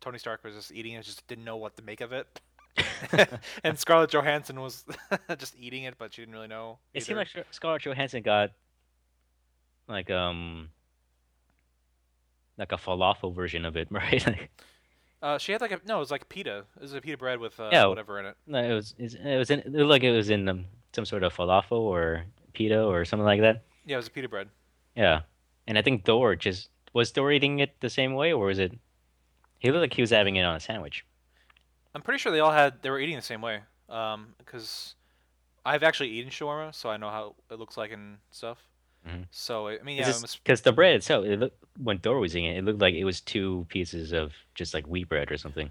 [0.00, 2.40] Tony Stark was just eating it, just didn't know what to make of it.
[3.64, 4.84] and Scarlett Johansson was
[5.38, 6.78] just eating it, but she didn't really know.
[6.94, 8.50] It seemed like Scarlett Johansson got
[9.88, 10.70] like um
[12.58, 14.26] like a falafel version of it, right?
[14.26, 14.50] Like,
[15.22, 16.64] uh, she had like a no, it was like pita.
[16.76, 17.86] It was a pita bread with uh, Yeah.
[17.86, 18.36] whatever in it.
[18.46, 20.64] no, it was it was in, it looked like it was in um,
[20.94, 23.62] some sort of falafel or pita or something like that.
[23.84, 24.48] Yeah, it was a pita bread.
[24.96, 25.20] Yeah,
[25.66, 28.72] and I think Thor just was Thor eating it the same way, or was it?
[29.58, 31.04] He looked like he was having it on a sandwich.
[31.94, 33.60] I'm pretty sure they all had they were eating the same way.
[33.88, 34.94] Um, because
[35.64, 38.58] I've actually eaten shawarma, so I know how it looks like and stuff.
[39.06, 39.26] Mhm.
[39.30, 42.36] So I mean, yeah, it was, Because the bread itself, it looked, when Thor was
[42.36, 45.36] eating it, it looked like it was two pieces of just like wheat bread or
[45.36, 45.70] something.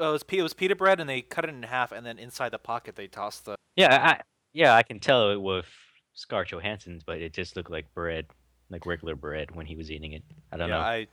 [0.00, 2.18] uh, it was it was pita bread, and they cut it in half, and then
[2.18, 3.54] inside the pocket they tossed the.
[3.76, 4.22] Yeah, I
[4.52, 5.66] yeah I can tell it with
[6.14, 8.26] Scar Johansson's, but it just looked like bread,
[8.70, 10.22] like regular bread when he was eating it.
[10.52, 10.82] I don't yeah, know.
[10.82, 11.06] I.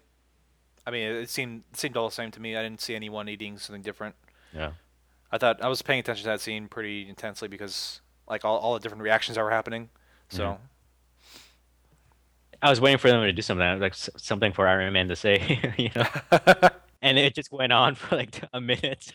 [0.86, 2.56] I mean, it seemed it seemed all the same to me.
[2.56, 4.16] I didn't see anyone eating something different.
[4.54, 4.72] Yeah.
[5.32, 8.74] I thought I was paying attention to that scene pretty intensely because like all, all
[8.74, 9.90] the different reactions that were happening.
[10.30, 10.58] So Mhm.
[12.62, 15.74] I was waiting for them to do something like something for Iron Man to say,
[15.78, 16.06] you know,
[17.02, 19.14] and it just went on for like a minute.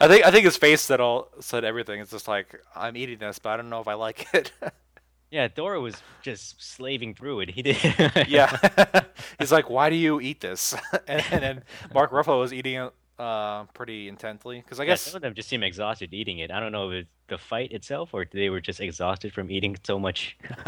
[0.00, 2.00] I think I think his face said all said everything.
[2.00, 4.52] It's just like I'm eating this, but I don't know if I like it.
[5.30, 7.50] Yeah, Thor was just slaving through it.
[7.50, 7.76] He did.
[8.26, 8.56] yeah,
[9.38, 10.74] he's like, why do you eat this?
[11.06, 15.00] and, and then Mark Ruffalo was eating it uh, pretty intently because I Yeah, guess
[15.00, 16.50] some of them just seem exhausted eating it.
[16.50, 19.76] I don't know if it's the fight itself or they were just exhausted from eating
[19.84, 20.36] so much.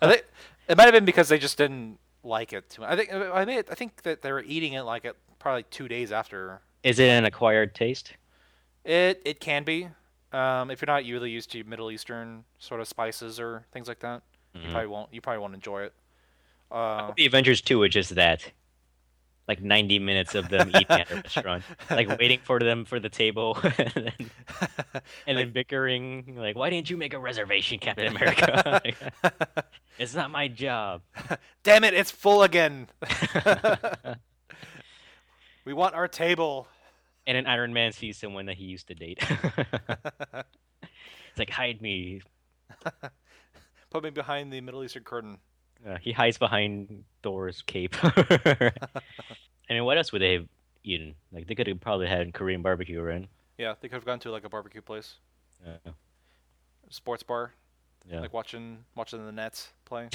[0.00, 0.24] I think
[0.68, 2.90] it might have been because they just didn't like it too much.
[2.90, 5.88] I think I mean I think that they were eating it like it probably two
[5.88, 6.60] days after.
[6.84, 8.12] Is it an acquired taste?
[8.84, 9.88] It it can be
[10.32, 14.00] um, if you're not really used to Middle Eastern sort of spices or things like
[14.00, 14.22] that.
[14.54, 14.70] You Mhm.
[14.72, 15.14] probably won't.
[15.14, 15.92] You probably won't enjoy it.
[16.70, 18.50] Uh, The Avengers 2 was just that.
[19.48, 21.64] Like 90 minutes of them eating at a restaurant.
[21.90, 24.30] Like waiting for them for the table and then,
[25.26, 26.36] and then bickering.
[26.36, 28.80] Like, why didn't you make a reservation, Captain America?
[28.84, 28.96] Like,
[29.98, 31.02] it's not my job.
[31.64, 31.92] Damn it!
[31.92, 32.88] It's full again.
[35.64, 36.68] we want our table.
[37.26, 39.18] And then Iron Man sees someone that he used to date.
[39.90, 42.22] it's like, hide me.
[43.90, 45.38] Put me behind the Middle Eastern curtain.
[45.86, 47.94] Uh, he hides behind Thor's cape.
[48.02, 48.72] I
[49.70, 50.46] mean, what else would they have
[50.84, 51.14] eaten?
[51.32, 53.28] Like, they could have probably had Korean barbecue, right?
[53.58, 55.16] Yeah, they could have gone to like a barbecue place,
[55.64, 55.90] Uh,
[56.88, 57.52] sports bar,
[58.08, 58.20] yeah.
[58.20, 60.08] like watching watching the Nets play.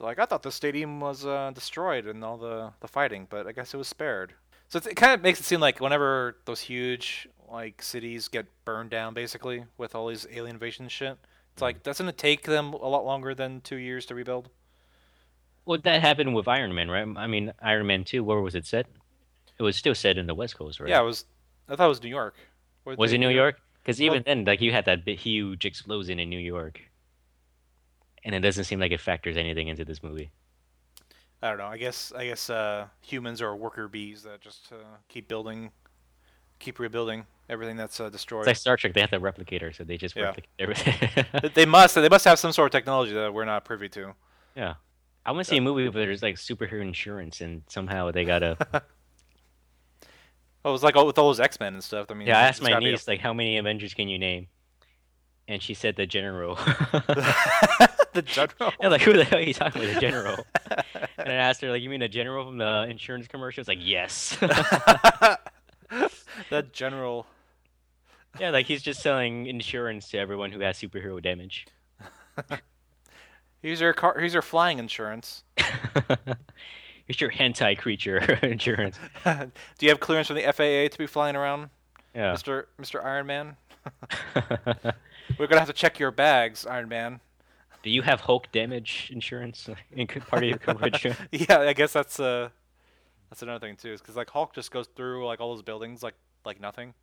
[0.00, 3.52] Like, I thought the stadium was uh, destroyed and all the, the fighting, but I
[3.52, 4.32] guess it was spared.
[4.70, 8.90] So it kind of makes it seem like whenever those huge like cities get burned
[8.90, 11.18] down, basically with all these alien invasion shit,
[11.52, 14.48] it's like doesn't it take them a lot longer than two years to rebuild?
[15.66, 17.06] Well, that happened with Iron Man, right?
[17.16, 18.86] I mean, Iron Man 2, where was it set?
[19.58, 20.88] It was still set in the West Coast, right?
[20.88, 21.26] Yeah, it was.
[21.68, 22.34] I thought it was New York.
[22.84, 23.60] Or Was it New York?
[23.82, 26.80] Because even Well- then, like, you had that big, huge explosion in New York.
[28.24, 30.30] And it doesn't seem like it factors anything into this movie.
[31.42, 31.66] I don't know.
[31.66, 34.76] I guess I guess uh, humans are worker bees that just uh,
[35.08, 35.70] keep building,
[36.58, 38.42] keep rebuilding everything that's uh, destroyed.
[38.42, 40.24] It's like Star Trek, they have the replicator, so they just Yeah.
[40.24, 41.24] replicate everything.
[41.54, 41.94] They- must.
[41.94, 44.12] They must have some sort of technology that we're not privy to.
[44.54, 44.74] yeah.
[45.26, 48.56] I want to see a movie where there's, like, superhero insurance, and somehow they gotta.
[50.62, 52.10] Oh, it was like with all those X Men and stuff.
[52.10, 54.18] I mean, yeah, I asked my gotta a- niece, like, how many Avengers can you
[54.18, 54.46] name?
[55.48, 56.58] And she said the general.
[58.14, 58.72] the general.
[58.80, 60.46] Yeah, like who the hell are you talking about, the general?
[61.18, 63.60] and I asked her, like, you mean the general from the insurance commercial?
[63.60, 64.36] It's like, yes.
[66.50, 67.26] the general.
[68.38, 71.66] yeah, like he's just selling insurance to everyone who has superhero damage.
[73.62, 74.16] Here's your car.
[74.18, 75.42] Here's your flying insurance.
[75.56, 78.98] Here's your hentai creature insurance.
[79.24, 79.50] Do
[79.80, 81.68] you have clearance from the FAA to be flying around,
[82.14, 82.32] Yeah.
[82.32, 83.56] Mister Mister Iron Man?
[85.38, 87.20] We're gonna have to check your bags, Iron Man.
[87.82, 91.06] Do you have Hulk damage insurance in part of your coverage?
[91.32, 92.50] Yeah, I guess that's uh,
[93.30, 96.02] that's another thing too, is because like Hulk just goes through like all those buildings
[96.02, 96.94] like like nothing.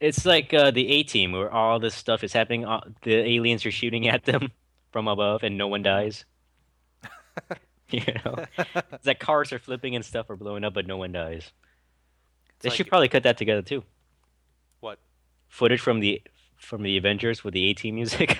[0.00, 2.64] it's like uh, the A Team, where all this stuff is happening.
[2.64, 4.50] uh, The aliens are shooting at them
[4.92, 6.24] from above, and no one dies.
[7.90, 8.44] you know,
[8.92, 11.52] it's like cars are flipping and stuff are blowing up, but no one dies.
[12.60, 13.82] They like- should probably cut that together too.
[14.80, 14.98] What?
[15.48, 16.22] Footage from the
[16.56, 18.38] from the Avengers with the A Team music.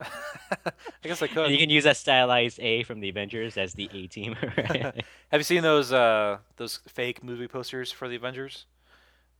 [0.66, 0.72] I
[1.02, 1.50] guess I and could.
[1.50, 4.36] you can use that stylized A from the Avengers as the A Team.
[4.56, 5.04] right?
[5.30, 8.66] Have you seen those uh those fake movie posters for the Avengers?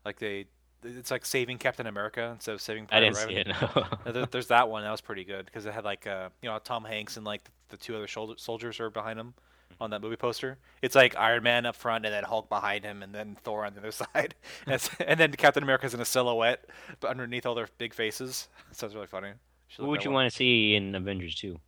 [0.04, 0.46] Like they
[0.82, 2.88] it's like saving Captain America instead of saving.
[2.90, 3.48] I didn't see it.
[3.48, 3.84] No.
[4.12, 6.58] There- There's that one that was pretty good because it had like uh you know
[6.58, 9.34] Tom Hanks and like the two other shoulder- soldiers are behind him
[9.80, 10.58] on that movie poster.
[10.82, 13.72] It's like Iron Man up front and then Hulk behind him and then Thor on
[13.72, 14.34] the other side,
[14.66, 16.64] and, and then Captain America's in a silhouette,
[16.98, 18.48] but underneath all their big faces.
[18.72, 19.30] So it's really funny.
[19.76, 21.58] Who would you want to see in Avengers 2?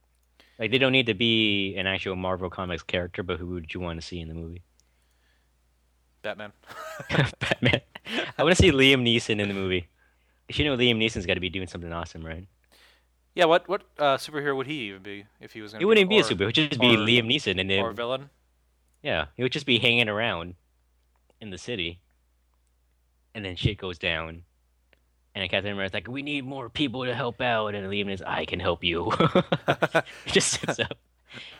[0.58, 3.80] Like, they don't need to be an actual Marvel Comics character, but who would you
[3.80, 4.62] want to see in the movie?
[6.22, 6.52] Batman.
[7.40, 7.80] Batman.
[8.38, 9.88] I want to see Liam Neeson in the movie.
[10.48, 12.46] You know Liam Neeson's got to be doing something awesome, right?
[13.34, 15.72] Yeah, what what uh, superhero would he even be if he was?
[15.72, 16.42] Gonna He wouldn't be a or- super.
[16.42, 18.28] It would just be or- Liam Neeson, and then, or it, villain.
[19.02, 20.54] yeah, he would just be hanging around
[21.40, 22.00] in the city,
[23.34, 24.42] and then shit goes down,
[25.34, 28.44] and Captain America's like, "We need more people to help out," and Liam is, "I
[28.44, 29.12] can help you."
[30.26, 30.98] just sits up,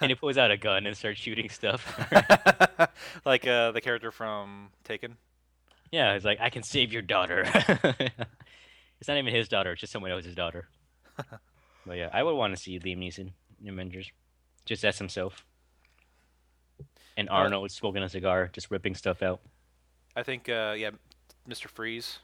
[0.01, 1.82] and he pulls out a gun and starts shooting stuff.
[3.24, 5.16] like uh, the character from Taken.
[5.90, 9.93] yeah, he's like, "I can save your daughter." it's not even his daughter; it's just
[9.93, 10.69] someone else's daughter.
[11.86, 13.31] but yeah, I would want to see Liam Neeson
[13.62, 14.11] in Avengers,
[14.65, 15.44] just as himself.
[17.16, 19.40] And Uh, Arnold smoking a cigar, just ripping stuff out.
[20.16, 20.90] I think uh, yeah,
[21.49, 21.69] Mr.
[21.69, 22.19] Freeze.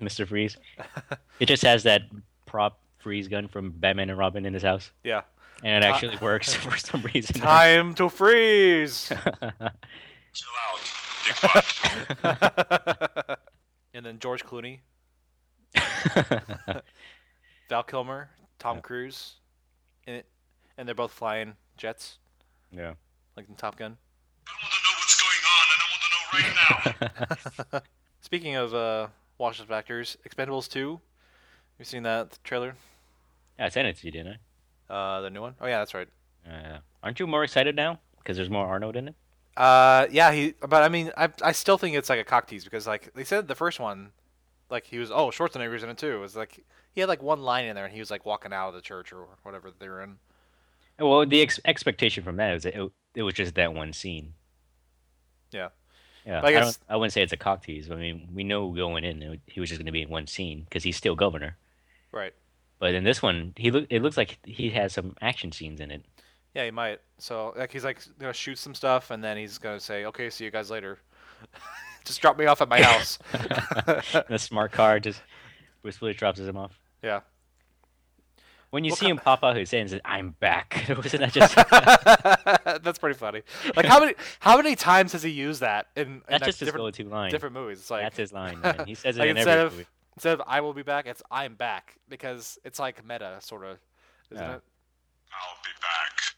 [0.00, 0.26] Mr.
[0.26, 0.56] Freeze.
[1.40, 2.02] it just has that
[2.46, 5.22] prop freeze gun from Batman and Robin in his house, Yeah.
[5.62, 7.40] and it actually works for some reason.
[7.40, 9.08] Time to freeze.
[10.32, 10.80] Chill out.
[13.28, 13.36] Big
[13.94, 14.80] and then George Clooney,
[17.68, 19.34] Val Kilmer, Tom Cruise,
[20.06, 20.26] in it,
[20.76, 22.18] and they're both flying jets
[22.72, 22.94] yeah.
[23.36, 23.96] like in Top Gun.
[24.46, 27.80] I want to know what's going on, and I want to know right now.
[28.20, 29.06] Speaking of uh,
[29.38, 31.00] washed up actors, Expendables 2.
[31.78, 32.76] You seen that trailer?
[33.58, 34.38] Yeah, I sent it to you, didn't
[34.88, 35.54] Uh, the new one?
[35.60, 36.08] Oh yeah, that's right.
[36.46, 36.50] I?
[36.54, 39.14] Uh, aren't you more excited now because there's more Arnold in it?
[39.56, 40.54] Uh, yeah, he.
[40.60, 43.24] But I mean, I I still think it's like a cock tease because like they
[43.24, 44.10] said the first one,
[44.70, 46.16] like he was oh Schwarzenegger's in it too.
[46.16, 48.52] It was like he had like one line in there and he was like walking
[48.52, 50.16] out of the church or whatever they were in.
[50.98, 54.34] Well, the ex- expectation from that is that it, it was just that one scene.
[55.50, 55.68] Yeah.
[56.26, 57.90] Yeah, But I I, guess- don't, I wouldn't say it's a cock tease.
[57.90, 60.62] I mean, we know going in he was just going to be in one scene
[60.64, 61.56] because he's still governor.
[62.12, 62.32] Right.
[62.78, 65.90] But in this one, he look it looks like he has some action scenes in
[65.90, 66.02] it.
[66.54, 67.00] Yeah, he might.
[67.18, 70.44] So like he's like gonna shoot some stuff and then he's gonna say, "Okay, see
[70.44, 70.98] you guys later."
[72.04, 73.18] Just drop me off at my house.
[73.32, 75.20] the smart car just
[75.82, 76.78] Bruce drops him off.
[77.02, 77.20] yeah.
[78.74, 81.20] When you What see ki- him pop out his hand and says, "I'm back," wasn't
[81.20, 81.54] that just
[82.84, 83.42] That's pretty funny.
[83.76, 86.58] Like how many how many times has he used that in, in that's like, just
[86.60, 87.30] his different go-to line?
[87.30, 87.78] different movies?
[87.78, 88.60] It's like That's his line.
[88.60, 88.84] Man.
[88.86, 89.86] He says it like in instead every of movie.
[90.16, 93.78] instead of I will be back, it's I'm back because it's like meta sort of,
[94.32, 94.56] isn't Yeah.
[94.56, 94.62] it?
[95.32, 96.34] I'll be back.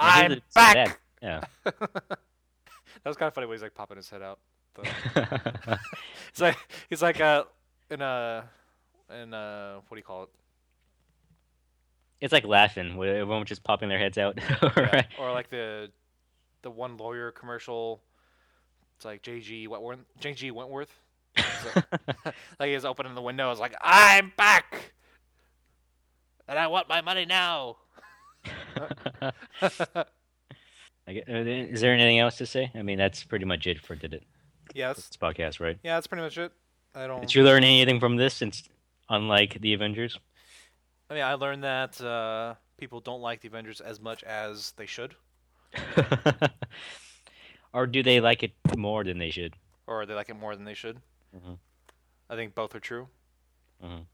[0.00, 1.00] Yeah, I'm did back.
[1.22, 1.40] Yeah.
[1.64, 4.38] That was kind of funny when he's like popping his head out.
[4.74, 5.78] The-
[6.28, 6.56] It's like
[6.90, 7.44] he's like uh
[7.90, 8.44] in a
[9.22, 10.28] in a what do you call it?
[12.20, 14.38] It's like laughing with everyone just popping their heads out.
[14.76, 15.02] Yeah.
[15.18, 15.90] Or like the
[16.62, 18.02] the one lawyer commercial.
[18.96, 20.00] It's like JG Wentworth.
[20.20, 20.92] JG Wentworth.
[21.36, 21.76] It's
[22.58, 23.50] like, he's opening the window.
[23.52, 24.92] It's like I'm back,
[26.48, 27.76] and I want my money now.
[29.62, 32.70] I get- uh, Is there anything else to say?
[32.74, 34.24] I mean, that's pretty much it for did it
[34.74, 34.96] Yes.
[34.96, 35.78] this podcast, right?
[35.82, 36.52] yeah, that's pretty much it.
[36.94, 37.20] I don't.
[37.20, 38.34] Did you learn anything from this?
[38.34, 38.68] Since
[39.08, 40.18] unlike the Avengers,
[41.10, 44.86] I mean, I learned that uh, people don't like the Avengers as much as they
[44.86, 45.14] should,
[47.72, 49.54] or do they like it more than they should?
[49.86, 50.98] or they like it more than they should.
[51.34, 51.56] Mhm.
[52.28, 53.08] I think both are true.
[53.82, 54.04] Mhm.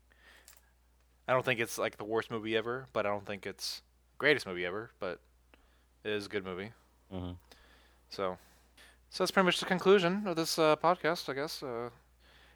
[1.27, 3.83] I don't think it's like the worst movie ever, but I don't think it's
[4.19, 4.93] greatest movie ever.
[5.01, 5.19] But
[6.05, 6.73] it is a good movie.
[7.12, 7.39] Mhm.
[8.09, 8.39] So,
[9.11, 11.61] so that's pretty much the conclusion of this uh, podcast, I guess.
[11.61, 11.91] Uh,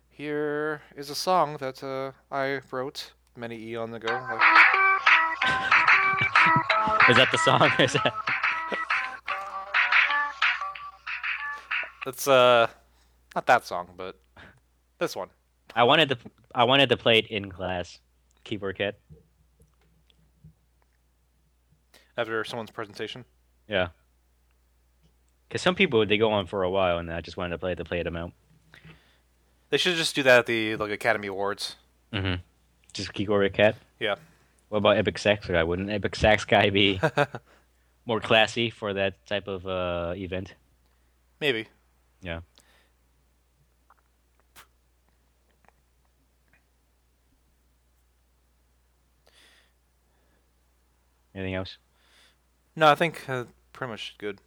[0.09, 4.09] here is a song that uh, I wrote many e eons ago.
[4.13, 4.41] Like,
[7.09, 7.71] Is that the song?
[7.79, 8.13] Is that...
[12.07, 12.67] it's uh,
[13.35, 14.17] not that song, but
[14.99, 15.29] this one.
[15.75, 16.19] I wanted to.
[16.55, 18.01] I wanted to play it in class.
[18.45, 18.99] Keyboard cat.
[22.17, 23.25] After someone's presentation.
[23.69, 23.89] Yeah.
[25.49, 27.75] Because some people they go on for a while, and I just wanted to play
[27.75, 28.33] to play them out.
[29.71, 31.77] They should just do that at the like Academy Awards.
[32.13, 32.43] Mm-hmm.
[32.99, 33.77] Just keyboard cat.
[34.01, 34.17] Yeah.
[34.71, 35.63] What about Epic Sax guy?
[35.63, 37.01] Wouldn't Epic Sax guy be
[38.07, 40.55] more classy for that type of uh, event?
[41.41, 41.69] Maybe.
[42.21, 42.41] Yeah.
[51.33, 51.79] Anything else?
[52.75, 54.41] No, I think uh, pretty much good.